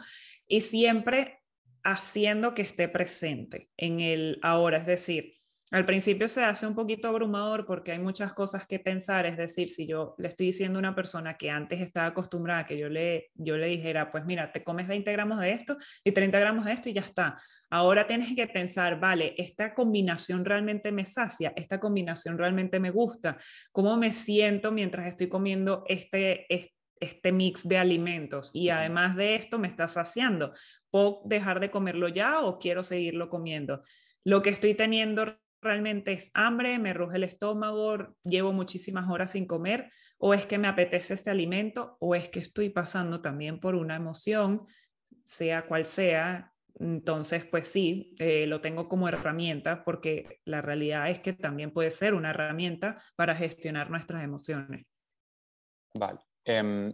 Y 0.47 0.61
siempre 0.61 1.41
haciendo 1.87 2.53
que 2.53 2.63
esté 2.63 2.89
presente 2.89 3.71
en 3.77 4.01
el 4.01 4.41
ahora, 4.43 4.79
es 4.79 4.87
decir, 4.87 5.35
al 5.73 5.85
principio 5.85 6.29
se 6.29 6.45
hace 6.45 6.67
un 6.67 6.77
poquito 6.77 7.09
abrumador 7.09 7.67
porque 7.67 7.91
hay 7.91 7.99
muchas 7.99 8.33
cosas 8.35 8.67
que 8.67 8.79
pensar, 8.79 9.27
es 9.27 9.37
decir, 9.37 9.69
si 9.69 9.87
yo 9.87 10.15
le 10.19 10.29
estoy 10.29 10.47
diciendo 10.47 10.79
a 10.79 10.81
una 10.81 10.95
persona 10.95 11.37
que 11.37 11.51
antes 11.51 11.81
estaba 11.81 12.07
acostumbrada 12.07 12.61
a 12.61 12.67
que 12.67 12.79
yo 12.79 12.89
le, 12.89 13.31
yo 13.35 13.57
le 13.57 13.67
dijera, 13.67 14.13
pues 14.13 14.25
mira, 14.25 14.53
te 14.53 14.63
comes 14.63 14.87
20 14.87 15.11
gramos 15.11 15.41
de 15.41 15.53
esto 15.53 15.77
y 16.05 16.13
30 16.13 16.39
gramos 16.39 16.65
de 16.65 16.73
esto 16.73 16.89
y 16.89 16.93
ya 16.93 17.01
está. 17.01 17.41
Ahora 17.69 18.07
tienes 18.07 18.35
que 18.37 18.47
pensar, 18.47 19.01
vale, 19.01 19.35
esta 19.39 19.75
combinación 19.75 20.45
realmente 20.45 20.93
me 20.93 21.05
sacia, 21.05 21.53
esta 21.57 21.81
combinación 21.81 22.39
realmente 22.39 22.79
me 22.79 22.91
gusta, 22.91 23.37
cómo 23.73 23.97
me 23.97 24.13
siento 24.13 24.71
mientras 24.71 25.07
estoy 25.07 25.29
comiendo 25.29 25.85
este, 25.89 26.47
este 26.49 26.76
mix 27.33 27.69
de 27.69 27.79
alimentos 27.79 28.51
y 28.55 28.71
además 28.71 29.17
de 29.17 29.35
esto 29.35 29.59
me 29.59 29.69
está 29.69 29.89
saciando. 29.89 30.53
¿Puedo 30.91 31.23
dejar 31.25 31.61
de 31.61 31.71
comerlo 31.71 32.09
ya 32.09 32.41
o 32.41 32.59
quiero 32.59 32.83
seguirlo 32.83 33.29
comiendo? 33.29 33.83
Lo 34.25 34.43
que 34.43 34.51
estoy 34.51 34.75
teniendo 34.75 35.39
realmente 35.61 36.13
es 36.13 36.31
hambre, 36.35 36.79
me 36.79 36.95
ruge 36.95 37.17
el 37.17 37.25
estómago, 37.25 38.17
llevo 38.25 38.53
muchísimas 38.53 39.11
horas 39.11 39.33
sin 39.33 39.47
comer, 39.47 39.91
o 40.19 40.35
es 40.35 40.47
que 40.47 40.59
me 40.59 40.69
apetece 40.69 41.15
este 41.15 41.31
alimento, 41.31 41.97
o 42.01 42.15
es 42.15 42.29
que 42.29 42.39
estoy 42.39 42.71
pasando 42.71 43.21
también 43.21 43.61
por 43.61 43.75
una 43.75 43.97
emoción, 43.97 44.63
sea 45.25 45.67
cual 45.67 45.85
sea. 45.85 46.53
Entonces, 46.79 47.45
pues 47.47 47.69
sí, 47.69 48.15
eh, 48.19 48.47
lo 48.47 48.61
tengo 48.61 48.89
como 48.89 49.09
herramienta 49.09 49.83
porque 49.83 50.41
la 50.45 50.61
realidad 50.61 51.11
es 51.11 51.21
que 51.21 51.33
también 51.33 51.73
puede 51.73 51.91
ser 51.91 52.15
una 52.15 52.31
herramienta 52.31 53.03
para 53.17 53.35
gestionar 53.35 53.91
nuestras 53.91 54.23
emociones. 54.23 54.87
Vale. 55.95 56.21
Em, 56.47 56.93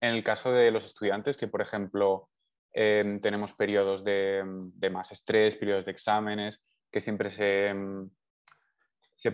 en 0.00 0.14
el 0.14 0.22
caso 0.22 0.52
de 0.52 0.70
los 0.70 0.84
estudiantes 0.84 1.36
que, 1.36 1.48
por 1.48 1.60
ejemplo, 1.60 2.28
em, 2.72 3.20
tenemos 3.20 3.52
periodos 3.52 4.04
de, 4.04 4.42
de, 4.74 4.90
más 4.90 5.10
estrés, 5.10 5.56
periodos 5.56 5.84
de 5.84 5.90
exámenes, 5.90 6.64
que 6.90 7.00
siempre 7.00 7.28
se, 7.28 7.74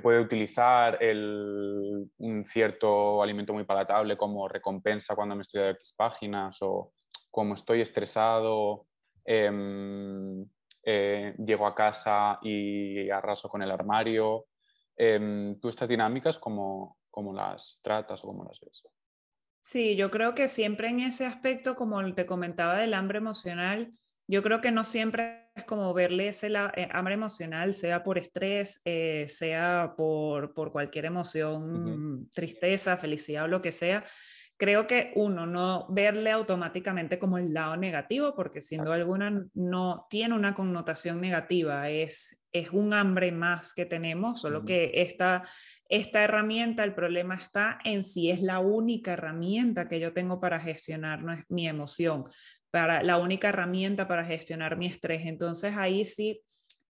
puede 0.03 0.21
utilizar 0.21 0.99
un 1.03 2.45
cierto 2.47 3.23
alimento 3.23 3.53
muy 3.53 3.65
palatable 3.65 4.17
como 4.17 4.49
recompensa 4.49 5.15
cuando 5.15 5.37
me 5.37 5.43
estudio 5.43 5.69
X 5.71 5.95
páginas 5.97 6.59
o 6.61 6.93
como 7.31 7.55
estoy 7.55 7.83
estresado, 7.83 8.87
em, 9.25 10.47
eh, 10.83 11.35
llego 11.39 11.67
a 11.67 11.75
casa 11.75 12.39
y 12.43 13.11
arraso 13.11 13.49
con 13.49 13.63
el 13.63 13.71
armario. 13.71 14.47
Em, 14.97 15.59
¿Tú 15.61 15.69
estas 15.69 15.89
dinámicas 15.89 16.39
cómo, 16.39 16.97
cómo 17.11 17.33
las 17.35 17.79
tratas 17.83 18.25
o 18.25 18.29
cómo 18.29 18.45
las 18.45 18.59
ves? 18.61 18.83
Sí, 19.61 19.97
yo 19.97 20.11
creo 20.11 20.35
que 20.35 20.49
siempre 20.49 20.89
en 20.89 21.01
ese 21.01 21.27
aspecto, 21.27 21.75
como 21.75 22.15
te 22.15 22.27
comentaba 22.27 22.79
del 22.79 22.95
hambre 22.95 23.19
emocional, 23.19 23.93
yo 24.27 24.43
creo 24.43 24.61
que 24.61 24.71
no 24.71 24.85
siempre 24.85 25.49
es 25.55 25.65
como 25.65 25.93
verle 25.95 26.29
ese 26.29 26.49
eh, 26.49 26.89
hambre 26.93 27.15
emocional, 27.15 27.75
sea 27.75 28.05
por 28.05 28.19
estrés, 28.19 28.81
eh, 28.85 29.27
sea 29.29 29.95
por, 29.97 30.53
por, 30.53 30.71
cualquier 30.71 31.07
emoción, 31.07 32.29
tristeza, 32.33 32.99
felicidad 32.99 33.45
o 33.45 33.49
lo 33.49 33.63
que 33.63 33.73
sea. 33.73 34.05
Creo 34.59 34.87
que 34.87 35.13
uno, 35.15 35.47
no 35.47 35.87
verle 35.89 36.31
automáticamente 36.31 37.19
como 37.19 37.39
el 37.39 37.55
lado 37.55 37.77
negativo, 37.77 38.35
porque 38.35 38.61
sin 38.61 38.85
duda 38.85 38.97
alguna 38.97 39.47
no 39.55 40.07
tiene 40.11 40.35
una 40.35 40.55
connotación 40.55 41.21
negativa, 41.21 41.89
es, 41.89 42.39
es 42.53 42.71
un 42.71 42.93
hambre 42.93 43.33
más 43.33 43.73
que 43.73 43.87
tenemos, 43.87 44.41
solo 44.41 44.65
que 44.65 44.91
esta, 44.95 45.45
esta 45.89 46.23
herramienta, 46.23 46.85
el 46.85 46.95
problema 46.95 47.35
está 47.35 47.79
en 47.85 48.05
si 48.05 48.31
es 48.31 48.43
la 48.43 48.59
única 48.59 49.15
herramienta 49.15 49.89
que 49.89 50.01
yo 50.01 50.13
tengo 50.13 50.41
para 50.41 50.61
gestionar 50.61 51.23
mi 51.49 51.67
emoción 51.67 52.25
para 52.71 53.03
la 53.03 53.19
única 53.19 53.49
herramienta 53.49 54.09
para 54.09 54.25
gestionar 54.25 54.77
mi 54.77 54.87
estrés. 54.87 55.27
Entonces 55.27 55.77
ahí 55.77 56.05
sí 56.05 56.41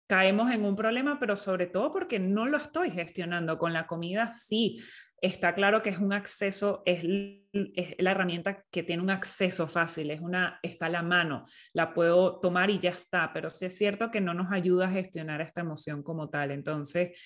caemos 0.07 0.51
en 0.53 0.65
un 0.65 0.77
problema, 0.77 1.19
pero 1.19 1.37
sobre 1.37 1.67
todo 1.67 1.93
porque 1.93 2.19
no 2.19 2.47
lo 2.47 2.57
estoy 2.57 2.91
gestionando 2.91 3.59
con 3.59 3.73
la 3.73 3.87
comida, 3.87 4.33
sí. 4.33 4.81
Está 5.23 5.55
claro 5.55 5.83
que 5.83 5.89
es 5.89 5.99
un 5.99 6.13
acceso, 6.13 6.83
es, 6.85 7.03
la 7.03 8.11
herramienta 8.11 8.65
que 8.71 8.83
tiene 8.83 9.03
un 9.03 9.09
acceso 9.09 9.67
fácil, 9.67 10.11
es 10.11 10.21
una, 10.21 10.61
está 10.63 10.87
a 10.87 10.91
la 10.91 11.03
mano, 11.03 11.47
la 11.73 11.95
puedo 11.95 12.39
tomar 12.39 12.69
y 12.69 12.79
ya 12.79 12.91
está, 12.91 13.33
pero 13.33 13.49
sí 13.49 13.65
es 13.65 13.77
cierto 13.77 14.11
que 14.11 14.21
no 14.21 14.35
nos 14.35 14.53
ayuda 14.53 14.87
a 14.87 14.91
gestionar 14.91 15.41
esta 15.41 15.63
emoción 15.63 16.03
como 16.03 16.29
tal. 16.29 16.51
Entonces, 16.51 17.19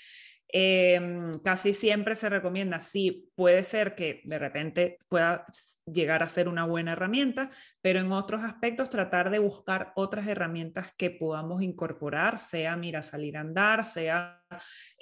Em, 0.52 1.32
casi 1.44 1.74
siempre 1.74 2.16
se 2.16 2.28
recomienda, 2.28 2.82
sí, 2.82 3.30
puede 3.34 3.62
ser 3.64 3.94
que 3.94 4.20
de 4.24 4.38
repente 4.38 4.98
pueda 5.08 5.46
llegar 5.86 6.22
a 6.22 6.28
ser 6.28 6.48
una 6.48 6.64
buena 6.64 6.92
herramienta, 6.92 7.50
pero 7.80 8.00
en 8.00 8.12
otros 8.12 8.42
aspectos 8.42 8.90
tratar 8.90 9.30
de 9.30 9.38
buscar 9.38 9.92
otras 9.96 10.26
herramientas 10.26 10.92
que 10.96 11.10
podamos 11.10 11.62
incorporar, 11.62 12.38
sea, 12.38 12.76
mira, 12.76 13.02
salir 13.02 13.36
a 13.36 13.40
andar, 13.40 13.84
sea 13.84 14.42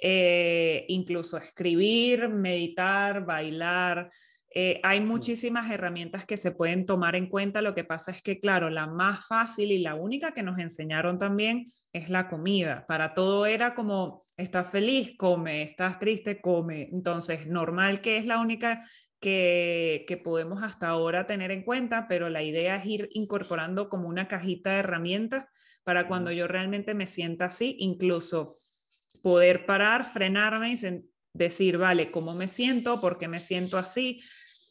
eh, 0.01 0.85
incluso 0.87 1.37
escribir, 1.37 2.29
meditar, 2.29 3.25
bailar. 3.25 4.11
Eh, 4.51 4.79
hay 4.83 4.99
muchísimas 4.99 5.69
herramientas 5.69 6.25
que 6.25 6.37
se 6.37 6.51
pueden 6.51 6.85
tomar 6.85 7.15
en 7.15 7.27
cuenta. 7.27 7.61
Lo 7.61 7.75
que 7.75 7.83
pasa 7.83 8.11
es 8.11 8.21
que, 8.21 8.39
claro, 8.39 8.69
la 8.69 8.87
más 8.87 9.27
fácil 9.27 9.71
y 9.71 9.79
la 9.79 9.95
única 9.95 10.33
que 10.33 10.43
nos 10.43 10.57
enseñaron 10.57 11.19
también 11.19 11.71
es 11.93 12.09
la 12.09 12.27
comida. 12.27 12.85
Para 12.87 13.13
todo 13.13 13.45
era 13.45 13.75
como, 13.75 14.25
estás 14.37 14.69
feliz, 14.69 15.15
come, 15.17 15.63
estás 15.63 15.99
triste, 15.99 16.41
come. 16.41 16.89
Entonces, 16.91 17.47
normal 17.47 18.01
que 18.01 18.17
es 18.17 18.25
la 18.25 18.39
única 18.39 18.85
que, 19.19 20.05
que, 20.07 20.17
podemos 20.17 20.63
hasta 20.63 20.87
ahora 20.87 21.27
tener 21.27 21.51
en 21.51 21.63
cuenta, 21.63 22.07
pero 22.07 22.29
la 22.29 22.41
idea 22.41 22.77
es 22.77 22.85
ir 22.85 23.09
incorporando 23.11 23.89
como 23.89 24.07
una 24.07 24.27
cajita 24.27 24.71
de 24.71 24.79
herramientas 24.79 25.45
para 25.83 26.07
cuando 26.07 26.31
yo 26.31 26.47
realmente 26.47 26.93
me 26.93 27.05
sienta 27.05 27.45
así, 27.45 27.75
incluso 27.79 28.55
poder 29.21 29.65
parar, 29.65 30.05
frenarme 30.05 30.71
y 30.71 30.77
decir, 31.33 31.77
vale, 31.77 32.11
¿cómo 32.11 32.33
me 32.33 32.47
siento? 32.47 33.01
¿Por 33.01 33.17
qué 33.17 33.27
me 33.27 33.39
siento 33.39 33.77
así? 33.77 34.21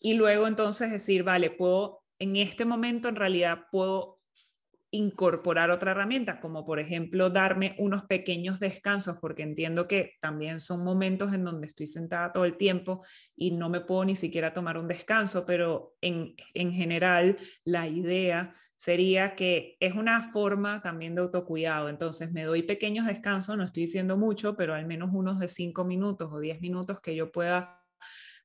Y 0.01 0.15
luego 0.15 0.47
entonces 0.47 0.91
decir, 0.91 1.23
vale, 1.23 1.51
puedo, 1.51 2.03
en 2.19 2.37
este 2.37 2.65
momento 2.65 3.09
en 3.09 3.17
realidad 3.17 3.67
puedo 3.71 4.19
incorporar 4.91 5.71
otra 5.71 5.91
herramienta, 5.91 6.41
como 6.41 6.65
por 6.65 6.81
ejemplo 6.81 7.29
darme 7.29 7.75
unos 7.79 8.05
pequeños 8.05 8.59
descansos, 8.59 9.19
porque 9.21 9.43
entiendo 9.43 9.87
que 9.87 10.15
también 10.21 10.61
son 10.61 10.83
momentos 10.83 11.35
en 11.35 11.45
donde 11.45 11.67
estoy 11.67 11.87
sentada 11.87 12.33
todo 12.33 12.47
el 12.47 12.57
tiempo 12.57 13.05
y 13.37 13.51
no 13.51 13.69
me 13.69 13.81
puedo 13.81 14.07
ni 14.07 14.17
siquiera 14.17 14.55
tomar 14.55 14.79
un 14.79 14.89
descanso, 14.89 15.45
pero 15.45 15.95
en, 16.01 16.35
en 16.55 16.73
general 16.73 17.37
la 17.65 17.87
idea 17.87 18.55
sería 18.79 19.35
que 19.35 19.77
es 19.81 19.95
una 19.95 20.31
forma 20.31 20.81
también 20.81 21.15
de 21.17 21.21
autocuidado, 21.21 21.89
entonces 21.89 22.33
me 22.33 22.45
doy 22.45 22.63
pequeños 22.63 23.07
descansos, 23.07 23.57
no 23.57 23.65
estoy 23.65 23.83
diciendo 23.83 24.17
mucho, 24.17 24.57
pero 24.57 24.73
al 24.75 24.87
menos 24.87 25.11
unos 25.13 25.41
de 25.41 25.49
cinco 25.49 25.85
minutos 25.85 26.31
o 26.33 26.39
diez 26.39 26.61
minutos 26.61 27.01
que 27.01 27.17
yo 27.17 27.33
pueda 27.33 27.83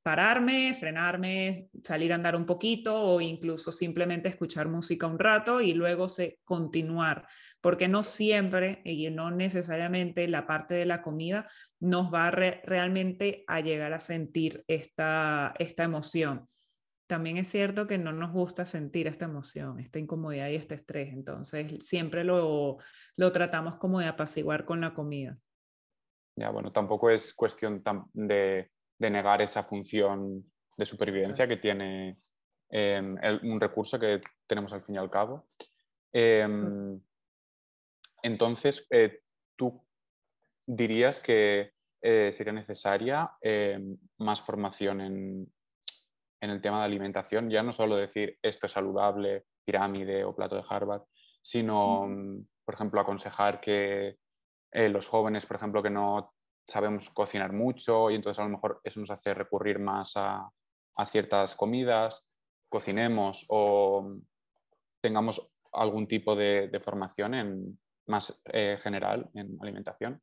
pararme, 0.01 0.73
frenarme, 0.73 1.69
salir 1.83 2.11
a 2.11 2.15
andar 2.15 2.35
un 2.35 2.45
poquito 2.47 2.99
o 2.99 3.21
incluso 3.21 3.71
simplemente 3.71 4.27
escuchar 4.27 4.67
música 4.67 5.07
un 5.07 5.19
rato 5.19 5.61
y 5.61 5.73
luego 5.73 6.09
se, 6.09 6.39
continuar, 6.43 7.27
porque 7.61 7.87
no 7.87 8.03
siempre 8.03 8.81
y 8.83 9.09
no 9.11 9.29
necesariamente 9.29 10.27
la 10.27 10.47
parte 10.47 10.73
de 10.73 10.85
la 10.85 11.03
comida 11.03 11.47
nos 11.79 12.11
va 12.13 12.31
realmente 12.31 13.45
a 13.47 13.61
llegar 13.61 13.93
a 13.93 13.99
sentir 13.99 14.65
esta, 14.67 15.53
esta 15.59 15.83
emoción. 15.83 16.49
También 17.07 17.37
es 17.37 17.49
cierto 17.49 17.85
que 17.85 17.97
no 17.97 18.13
nos 18.13 18.31
gusta 18.31 18.65
sentir 18.65 19.07
esta 19.07 19.25
emoción, 19.25 19.79
esta 19.79 19.99
incomodidad 19.99 20.49
y 20.49 20.55
este 20.55 20.75
estrés, 20.75 21.13
entonces 21.13 21.85
siempre 21.85 22.23
lo, 22.23 22.77
lo 23.17 23.31
tratamos 23.31 23.75
como 23.75 23.99
de 23.99 24.07
apaciguar 24.07 24.65
con 24.65 24.81
la 24.81 24.93
comida. 24.93 25.37
Ya, 26.35 26.49
bueno, 26.49 26.71
tampoco 26.71 27.09
es 27.09 27.33
cuestión 27.33 27.83
de 28.13 28.69
de 29.03 29.09
negar 29.09 29.41
esa 29.41 29.63
función 29.63 30.45
de 30.77 30.85
supervivencia 30.85 31.47
que 31.47 31.57
tiene 31.57 32.17
em, 32.69 33.17
un 33.43 33.59
recurso 33.59 33.99
que 33.99 34.21
tenemos 34.47 34.71
al 34.73 34.83
fin 34.83 34.95
y 34.95 34.97
al 34.97 35.09
cabo. 35.09 35.47
Em, 36.11 36.99
entonces, 38.21 38.87
eh, 38.89 39.21
¿tú 39.55 39.85
dirías 40.65 41.19
que 41.19 41.73
eh, 42.01 42.31
sería 42.31 42.53
necesaria 42.53 43.31
em, 43.41 43.97
más 44.19 44.41
formación 44.41 45.01
en, 45.01 45.52
en, 46.43 46.49
el 46.49 46.61
tema 46.61 46.79
de 46.79 46.85
alimentación? 46.85 47.49
Ya 47.49 47.63
no 47.63 47.73
solo 47.73 47.95
decir 47.95 48.37
esto 48.41 48.67
es 48.67 48.71
saludable, 48.71 49.45
pirámide 49.65 50.23
o 50.23 50.35
plato 50.35 50.55
de 50.55 50.63
Harvard, 50.67 51.03
sino, 51.41 52.07
por 52.65 52.73
ejemplo, 52.73 53.01
aconsejar 53.01 53.59
que 53.59 54.17
eh, 54.71 54.89
los 54.89 55.07
jóvenes, 55.07 55.45
por 55.45 55.57
ejemplo, 55.57 55.83
que 55.83 55.89
no 55.89 56.33
sabemos 56.67 57.09
cocinar 57.09 57.53
mucho 57.53 58.09
y 58.09 58.15
entonces 58.15 58.39
a 58.39 58.43
lo 58.43 58.49
mejor 58.49 58.81
eso 58.83 58.99
nos 58.99 59.11
hace 59.11 59.33
recurrir 59.33 59.79
más 59.79 60.13
a, 60.15 60.49
ciertas 61.11 61.55
comidas, 61.55 62.27
cocinemos 62.69 63.45
o 63.49 64.15
tengamos 65.01 65.49
algún 65.71 66.07
tipo 66.07 66.35
de, 66.35 66.79
formación 66.83 67.33
en, 67.33 67.79
más 68.07 68.41
eh, 68.45 68.77
general 68.81 69.29
en 69.33 69.57
alimentación. 69.61 70.21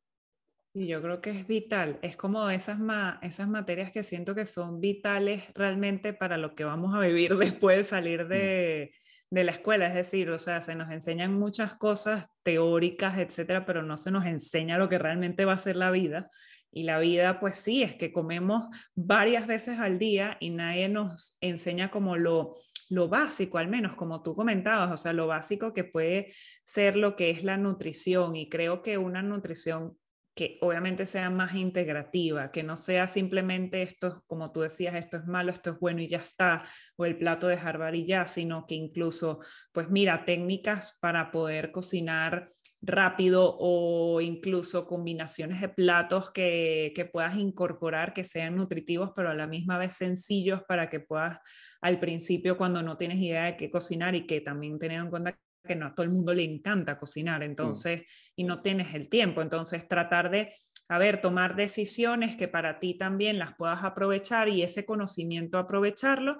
Y 0.73 0.87
yo 0.87 1.01
creo 1.01 1.19
que 1.19 1.31
es 1.31 1.47
vital, 1.47 1.99
es 2.01 2.15
como 2.15 2.49
esas, 2.49 2.79
esas 3.21 3.49
materias 3.49 3.91
que 3.91 4.03
siento 4.03 4.33
que 4.33 4.45
son 4.45 4.79
vitales 4.79 5.43
realmente 5.53 6.13
para 6.13 6.37
lo 6.37 6.55
que 6.55 6.63
vamos 6.63 6.95
a 6.95 6.99
vivir 6.99 7.35
después 7.37 7.77
de 7.77 7.83
salir 7.83 8.25
mm. 8.25 8.29
de, 8.29 8.93
de 9.31 9.43
la 9.43 9.51
escuela, 9.51 9.87
es 9.87 9.93
decir, 9.93 10.29
o 10.29 10.39
sea, 10.39 10.61
se 10.61 10.75
nos 10.75 10.89
enseñan 10.91 11.33
muchas 11.33 11.75
cosas 11.75 12.29
teóricas, 12.43 13.17
etcétera, 13.17 13.65
pero 13.65 13.83
no 13.83 13.97
se 13.97 14.11
nos 14.11 14.25
enseña 14.25 14.77
lo 14.77 14.87
que 14.87 14.97
realmente 14.97 15.43
va 15.43 15.53
a 15.53 15.59
ser 15.59 15.75
la 15.75 15.91
vida. 15.91 16.29
Y 16.73 16.83
la 16.83 16.99
vida, 16.99 17.41
pues 17.41 17.57
sí, 17.57 17.83
es 17.83 17.95
que 17.95 18.13
comemos 18.13 18.63
varias 18.95 19.45
veces 19.45 19.77
al 19.77 19.99
día 19.99 20.37
y 20.39 20.51
nadie 20.51 20.87
nos 20.87 21.37
enseña 21.41 21.91
como 21.91 22.15
lo, 22.15 22.55
lo 22.89 23.09
básico, 23.09 23.57
al 23.57 23.67
menos 23.67 23.95
como 23.95 24.21
tú 24.21 24.33
comentabas, 24.33 24.89
o 24.89 24.95
sea, 24.95 25.11
lo 25.11 25.27
básico 25.27 25.73
que 25.73 25.83
puede 25.83 26.33
ser 26.63 26.95
lo 26.95 27.17
que 27.17 27.29
es 27.29 27.43
la 27.43 27.57
nutrición. 27.57 28.37
Y 28.37 28.47
creo 28.47 28.81
que 28.81 28.97
una 28.97 29.21
nutrición 29.21 29.97
que 30.33 30.57
obviamente 30.61 31.05
sea 31.05 31.29
más 31.29 31.55
integrativa, 31.55 32.51
que 32.51 32.63
no 32.63 32.77
sea 32.77 33.07
simplemente 33.07 33.81
esto, 33.81 34.23
como 34.27 34.51
tú 34.51 34.61
decías, 34.61 34.95
esto 34.95 35.17
es 35.17 35.25
malo, 35.25 35.51
esto 35.51 35.71
es 35.71 35.79
bueno 35.79 36.01
y 36.01 36.07
ya 36.07 36.19
está, 36.19 36.63
o 36.95 37.05
el 37.05 37.17
plato 37.17 37.47
de 37.47 37.55
Harvard 37.55 37.95
y 37.95 38.05
ya, 38.05 38.27
sino 38.27 38.65
que 38.65 38.75
incluso, 38.75 39.39
pues 39.71 39.89
mira, 39.89 40.23
técnicas 40.25 40.97
para 41.01 41.31
poder 41.31 41.71
cocinar 41.71 42.47
rápido 42.81 43.57
o 43.59 44.21
incluso 44.21 44.87
combinaciones 44.87 45.61
de 45.61 45.69
platos 45.69 46.31
que, 46.31 46.93
que 46.95 47.05
puedas 47.05 47.35
incorporar 47.37 48.13
que 48.13 48.23
sean 48.23 48.55
nutritivos, 48.55 49.11
pero 49.15 49.29
a 49.29 49.35
la 49.35 49.47
misma 49.47 49.77
vez 49.77 49.93
sencillos 49.95 50.63
para 50.67 50.89
que 50.89 50.99
puedas 50.99 51.37
al 51.81 51.99
principio 51.99 52.57
cuando 52.57 52.81
no 52.81 52.97
tienes 52.97 53.19
idea 53.19 53.45
de 53.45 53.57
qué 53.57 53.69
cocinar 53.69 54.15
y 54.15 54.25
que 54.25 54.41
también 54.41 54.79
tener 54.79 54.99
en 54.99 55.09
cuenta 55.09 55.37
que 55.63 55.75
no 55.75 55.87
a 55.87 55.95
todo 55.95 56.05
el 56.05 56.11
mundo 56.11 56.33
le 56.33 56.43
encanta 56.43 56.97
cocinar, 56.97 57.41
mm. 57.41 57.43
entonces, 57.43 58.03
y 58.35 58.43
no 58.43 58.61
tienes 58.61 58.93
el 58.93 59.09
tiempo, 59.09 59.41
entonces 59.41 59.87
tratar 59.87 60.29
de, 60.29 60.53
a 60.87 60.97
ver, 60.97 61.21
tomar 61.21 61.55
decisiones 61.55 62.35
que 62.35 62.47
para 62.47 62.79
ti 62.79 62.97
también 62.97 63.39
las 63.39 63.55
puedas 63.55 63.83
aprovechar 63.83 64.49
y 64.49 64.63
ese 64.63 64.85
conocimiento 64.85 65.57
aprovecharlo, 65.57 66.39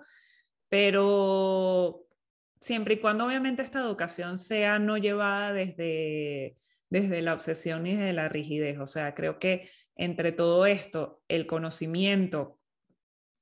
pero 0.69 2.05
siempre 2.59 2.95
y 2.95 2.97
cuando 2.97 3.25
obviamente 3.25 3.61
esta 3.61 3.79
educación 3.79 4.37
sea 4.37 4.79
no 4.79 4.97
llevada 4.97 5.51
desde, 5.51 6.57
desde 6.89 7.21
la 7.21 7.33
obsesión 7.33 7.87
y 7.87 7.95
desde 7.95 8.13
la 8.13 8.29
rigidez, 8.29 8.79
o 8.79 8.87
sea, 8.87 9.13
creo 9.13 9.39
que 9.39 9.69
entre 9.95 10.31
todo 10.31 10.65
esto, 10.65 11.21
el 11.27 11.45
conocimiento 11.45 12.60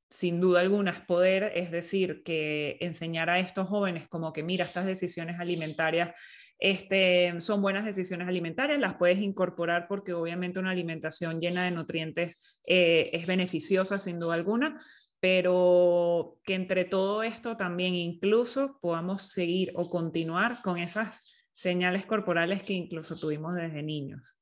sin 0.10 0.42
duda 0.42 0.62
alguna 0.62 0.92
es 0.92 1.00
poder, 1.02 1.52
es 1.56 1.72
decir, 1.72 2.24
que 2.24 2.78
enseñar 2.82 3.30
a 3.30 3.40
estos 3.40 3.68
jóvenes 3.68 4.08
como 4.08 4.34
que 4.34 4.44
mira, 4.44 4.66
estas 4.66 4.86
decisiones 4.86 5.40
alimentarias 5.40 6.16
este, 6.58 7.40
son 7.40 7.62
buenas 7.62 7.86
decisiones 7.86 8.28
alimentarias, 8.28 8.80
las 8.80 8.96
puedes 8.96 9.20
incorporar 9.20 9.88
porque 9.88 10.14
obviamente 10.14 10.60
una 10.60 10.72
alimentación 10.72 11.40
llena 11.40 11.64
de 11.64 11.72
nutrientes 11.72 12.38
eh, 12.66 13.10
es 13.14 13.28
beneficiosa 13.28 13.98
sin 13.98 14.20
duda 14.20 14.34
alguna, 14.34 14.78
pero 15.22 16.38
que 16.44 16.56
entre 16.56 16.84
todo 16.84 17.24
esto 17.24 17.56
también 17.56 17.96
incluso 17.96 18.78
podamos 18.82 19.32
seguir 19.32 19.72
o 19.76 19.90
continuar 19.90 20.62
con 20.62 20.78
esas 20.78 21.26
señales 21.54 22.06
corporales 22.06 22.64
que 22.64 22.74
incluso 22.74 23.16
tuvimos 23.16 23.56
desde 23.56 23.84
niños. 23.84 24.38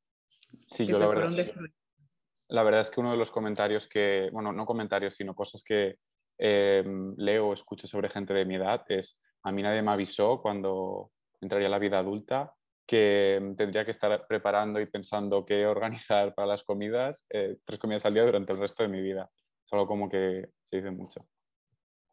Sí, 0.67 0.85
yo 0.85 0.97
la 0.99 1.07
verdad 1.07 1.31
la 2.49 2.63
verdad 2.63 2.81
es 2.81 2.89
que 2.89 2.99
uno 2.99 3.11
de 3.11 3.17
los 3.17 3.31
comentarios 3.31 3.87
que, 3.87 4.29
bueno, 4.31 4.51
no 4.53 4.65
comentarios, 4.65 5.15
sino 5.15 5.35
cosas 5.35 5.63
que 5.63 5.97
eh, 6.37 6.83
leo 7.17 7.47
o 7.47 7.53
escucho 7.53 7.87
sobre 7.87 8.09
gente 8.09 8.33
de 8.33 8.45
mi 8.45 8.55
edad 8.55 8.83
es, 8.89 9.19
a 9.43 9.51
mí 9.51 9.61
nadie 9.61 9.81
me 9.81 9.91
avisó 9.91 10.41
cuando 10.41 11.11
entraría 11.41 11.67
a 11.67 11.71
la 11.71 11.79
vida 11.79 11.99
adulta 11.99 12.53
que 12.87 13.53
tendría 13.57 13.83
que 13.83 13.91
estar 13.91 14.25
preparando 14.27 14.79
y 14.79 14.85
pensando 14.85 15.45
qué 15.45 15.65
organizar 15.67 16.33
para 16.33 16.47
las 16.47 16.63
comidas, 16.63 17.23
eh, 17.29 17.57
tres 17.65 17.79
comidas 17.79 18.05
al 18.05 18.13
día 18.13 18.23
durante 18.23 18.53
el 18.53 18.59
resto 18.59 18.83
de 18.83 18.89
mi 18.89 19.01
vida. 19.01 19.29
Solo 19.65 19.85
como 19.85 20.09
que 20.09 20.49
se 20.63 20.77
dice 20.77 20.91
mucho. 20.91 21.27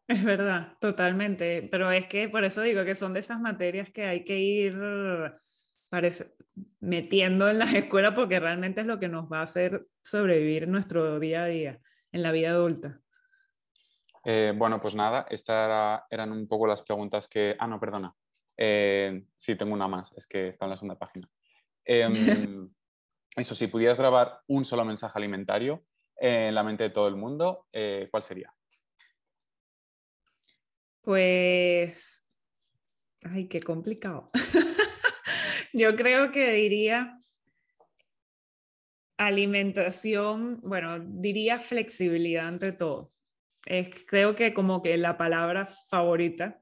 Es 0.07 0.23
verdad, 0.23 0.73
totalmente. 0.79 1.67
Pero 1.71 1.89
es 1.91 2.07
que 2.07 2.29
por 2.29 2.43
eso 2.43 2.61
digo 2.61 2.83
que 2.83 2.93
son 2.93 3.13
de 3.13 3.21
esas 3.21 3.39
materias 3.39 3.89
que 3.89 4.05
hay 4.05 4.23
que 4.23 4.37
ir 4.37 4.77
parece, 5.89 6.33
metiendo 6.79 7.49
en 7.49 7.59
la 7.59 7.65
escuela 7.71 8.13
porque 8.13 8.39
realmente 8.39 8.81
es 8.81 8.87
lo 8.87 8.99
que 8.99 9.07
nos 9.07 9.31
va 9.31 9.39
a 9.39 9.43
hacer 9.43 9.87
sobrevivir 10.01 10.67
nuestro 10.67 11.19
día 11.19 11.43
a 11.43 11.47
día 11.47 11.79
en 12.11 12.23
la 12.23 12.31
vida 12.31 12.51
adulta. 12.51 12.99
Eh, 14.23 14.53
bueno, 14.55 14.81
pues 14.81 14.95
nada, 14.95 15.27
estas 15.29 16.01
eran 16.09 16.31
un 16.31 16.47
poco 16.47 16.65
las 16.65 16.81
preguntas 16.81 17.27
que... 17.27 17.55
Ah, 17.59 17.67
no, 17.67 17.79
perdona. 17.79 18.13
Eh, 18.57 19.23
sí, 19.37 19.55
tengo 19.55 19.73
una 19.73 19.87
más, 19.87 20.11
es 20.17 20.25
que 20.25 20.49
está 20.49 20.65
en 20.65 20.71
la 20.71 20.77
segunda 20.77 20.97
página. 20.97 21.29
Em, 21.83 22.11
eso, 23.35 23.53
si 23.53 23.67
pudieras 23.67 23.97
grabar 23.97 24.39
un 24.47 24.65
solo 24.65 24.83
mensaje 24.83 25.19
alimentario 25.19 25.85
en 26.17 26.55
la 26.55 26.63
mente 26.63 26.83
de 26.83 26.89
todo 26.89 27.07
el 27.07 27.15
mundo, 27.15 27.67
eh, 27.71 28.07
¿cuál 28.09 28.23
sería? 28.23 28.51
Pues... 31.01 32.25
Ay, 33.21 33.47
qué 33.47 33.61
complicado. 33.61 34.31
Yo 35.77 35.93
creo 35.97 36.31
que 36.31 36.53
diría 36.53 37.19
alimentación, 39.17 40.61
bueno, 40.61 41.01
diría 41.01 41.59
flexibilidad 41.59 42.47
ante 42.47 42.71
todo. 42.71 43.11
Es, 43.65 43.89
creo 44.07 44.35
que 44.35 44.53
como 44.53 44.81
que 44.81 44.95
la 44.95 45.17
palabra 45.17 45.67
favorita 45.89 46.61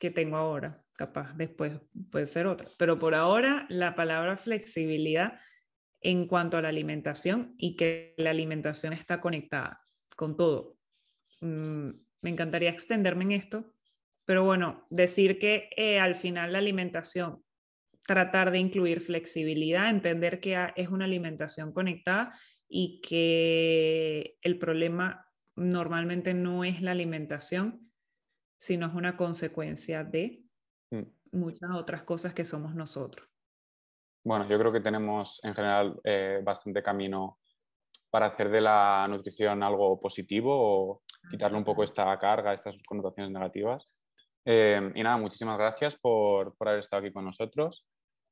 que 0.00 0.10
tengo 0.10 0.36
ahora, 0.36 0.82
capaz 0.94 1.36
después 1.36 1.74
puede 2.10 2.26
ser 2.26 2.48
otra, 2.48 2.66
pero 2.76 2.98
por 2.98 3.14
ahora 3.14 3.66
la 3.68 3.94
palabra 3.94 4.36
flexibilidad 4.36 5.38
en 6.00 6.26
cuanto 6.26 6.56
a 6.56 6.62
la 6.62 6.70
alimentación 6.70 7.54
y 7.56 7.76
que 7.76 8.14
la 8.16 8.30
alimentación 8.30 8.92
está 8.92 9.20
conectada 9.20 9.86
con 10.16 10.36
todo. 10.36 10.76
Mm, 11.40 11.90
me 12.20 12.30
encantaría 12.30 12.70
extenderme 12.70 13.22
en 13.22 13.32
esto, 13.32 13.72
pero 14.24 14.42
bueno, 14.42 14.88
decir 14.90 15.38
que 15.38 15.70
eh, 15.76 16.00
al 16.00 16.16
final 16.16 16.54
la 16.54 16.58
alimentación 16.58 17.44
tratar 18.10 18.50
de 18.50 18.58
incluir 18.58 19.00
flexibilidad, 19.00 19.88
entender 19.88 20.40
que 20.40 20.72
es 20.74 20.88
una 20.88 21.04
alimentación 21.04 21.72
conectada 21.72 22.36
y 22.68 23.00
que 23.02 24.36
el 24.42 24.58
problema 24.58 25.28
normalmente 25.54 26.34
no 26.34 26.64
es 26.64 26.82
la 26.82 26.90
alimentación, 26.90 27.88
sino 28.58 28.88
es 28.88 28.94
una 28.94 29.16
consecuencia 29.16 30.02
de 30.02 30.42
mm. 30.90 31.02
muchas 31.30 31.70
otras 31.70 32.02
cosas 32.02 32.34
que 32.34 32.42
somos 32.42 32.74
nosotros. 32.74 33.28
Bueno, 34.24 34.48
yo 34.48 34.58
creo 34.58 34.72
que 34.72 34.80
tenemos 34.80 35.38
en 35.44 35.54
general 35.54 36.00
eh, 36.02 36.40
bastante 36.42 36.82
camino 36.82 37.38
para 38.10 38.26
hacer 38.26 38.50
de 38.50 38.60
la 38.60 39.06
nutrición 39.08 39.62
algo 39.62 40.00
positivo 40.00 40.50
o 40.52 41.02
quitarle 41.30 41.58
un 41.58 41.64
poco 41.64 41.84
esta 41.84 42.18
carga, 42.18 42.54
estas 42.54 42.74
connotaciones 42.88 43.30
negativas. 43.30 43.86
Eh, 44.44 44.90
y 44.96 45.02
nada, 45.04 45.16
muchísimas 45.16 45.56
gracias 45.56 45.94
por, 45.94 46.56
por, 46.56 46.66
haber 46.66 46.80
estado 46.80 47.04
aquí 47.04 47.12
con 47.12 47.24
nosotros. 47.24 47.86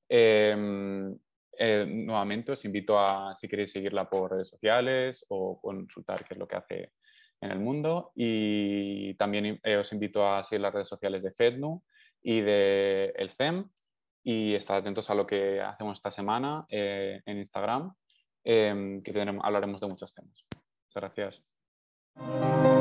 Em, 0.09 1.15
eh, 1.61 1.85
nuevamente 1.87 2.53
os 2.53 2.65
invito 2.65 2.99
a, 2.99 3.35
si 3.37 3.49
queréis 3.49 3.73
seguirla 3.73 4.09
por 4.09 4.31
redes 4.31 4.49
sociales 4.49 5.27
o 5.29 5.61
consultar 5.61 6.25
qué 6.25 6.35
es 6.35 6.39
lo 6.39 6.47
que 6.47 6.57
hace 6.57 6.93
en 7.41 7.51
el 7.51 7.59
mundo. 7.59 8.13
Y 8.15 9.15
también 9.15 9.61
eh, 9.63 9.77
os 9.77 9.93
invito 9.93 10.27
a 10.27 10.45
seguir 10.45 10.63
las 10.63 10.73
redes 10.73 10.89
sociales 10.89 11.23
de 11.23 11.33
FEDNU 11.33 11.83
y 12.23 12.41
de 12.41 13.13
el 13.17 13.31
CEM 13.31 13.69
y 14.23 14.55
estar 14.55 14.77
atentos 14.77 15.09
a 15.11 15.15
lo 15.15 15.27
que 15.27 15.61
hacemos 15.61 15.99
esta 15.99 16.11
semana 16.11 16.67
eh, 16.69 17.21
en 17.25 17.39
Instagram, 17.39 17.95
em, 18.45 19.03
que 19.03 19.11
hablaremos 19.43 19.81
de 19.81 19.87
muchos 19.87 20.15
temas. 20.15 20.45
Muchas 20.87 21.43
gracias. 22.15 22.78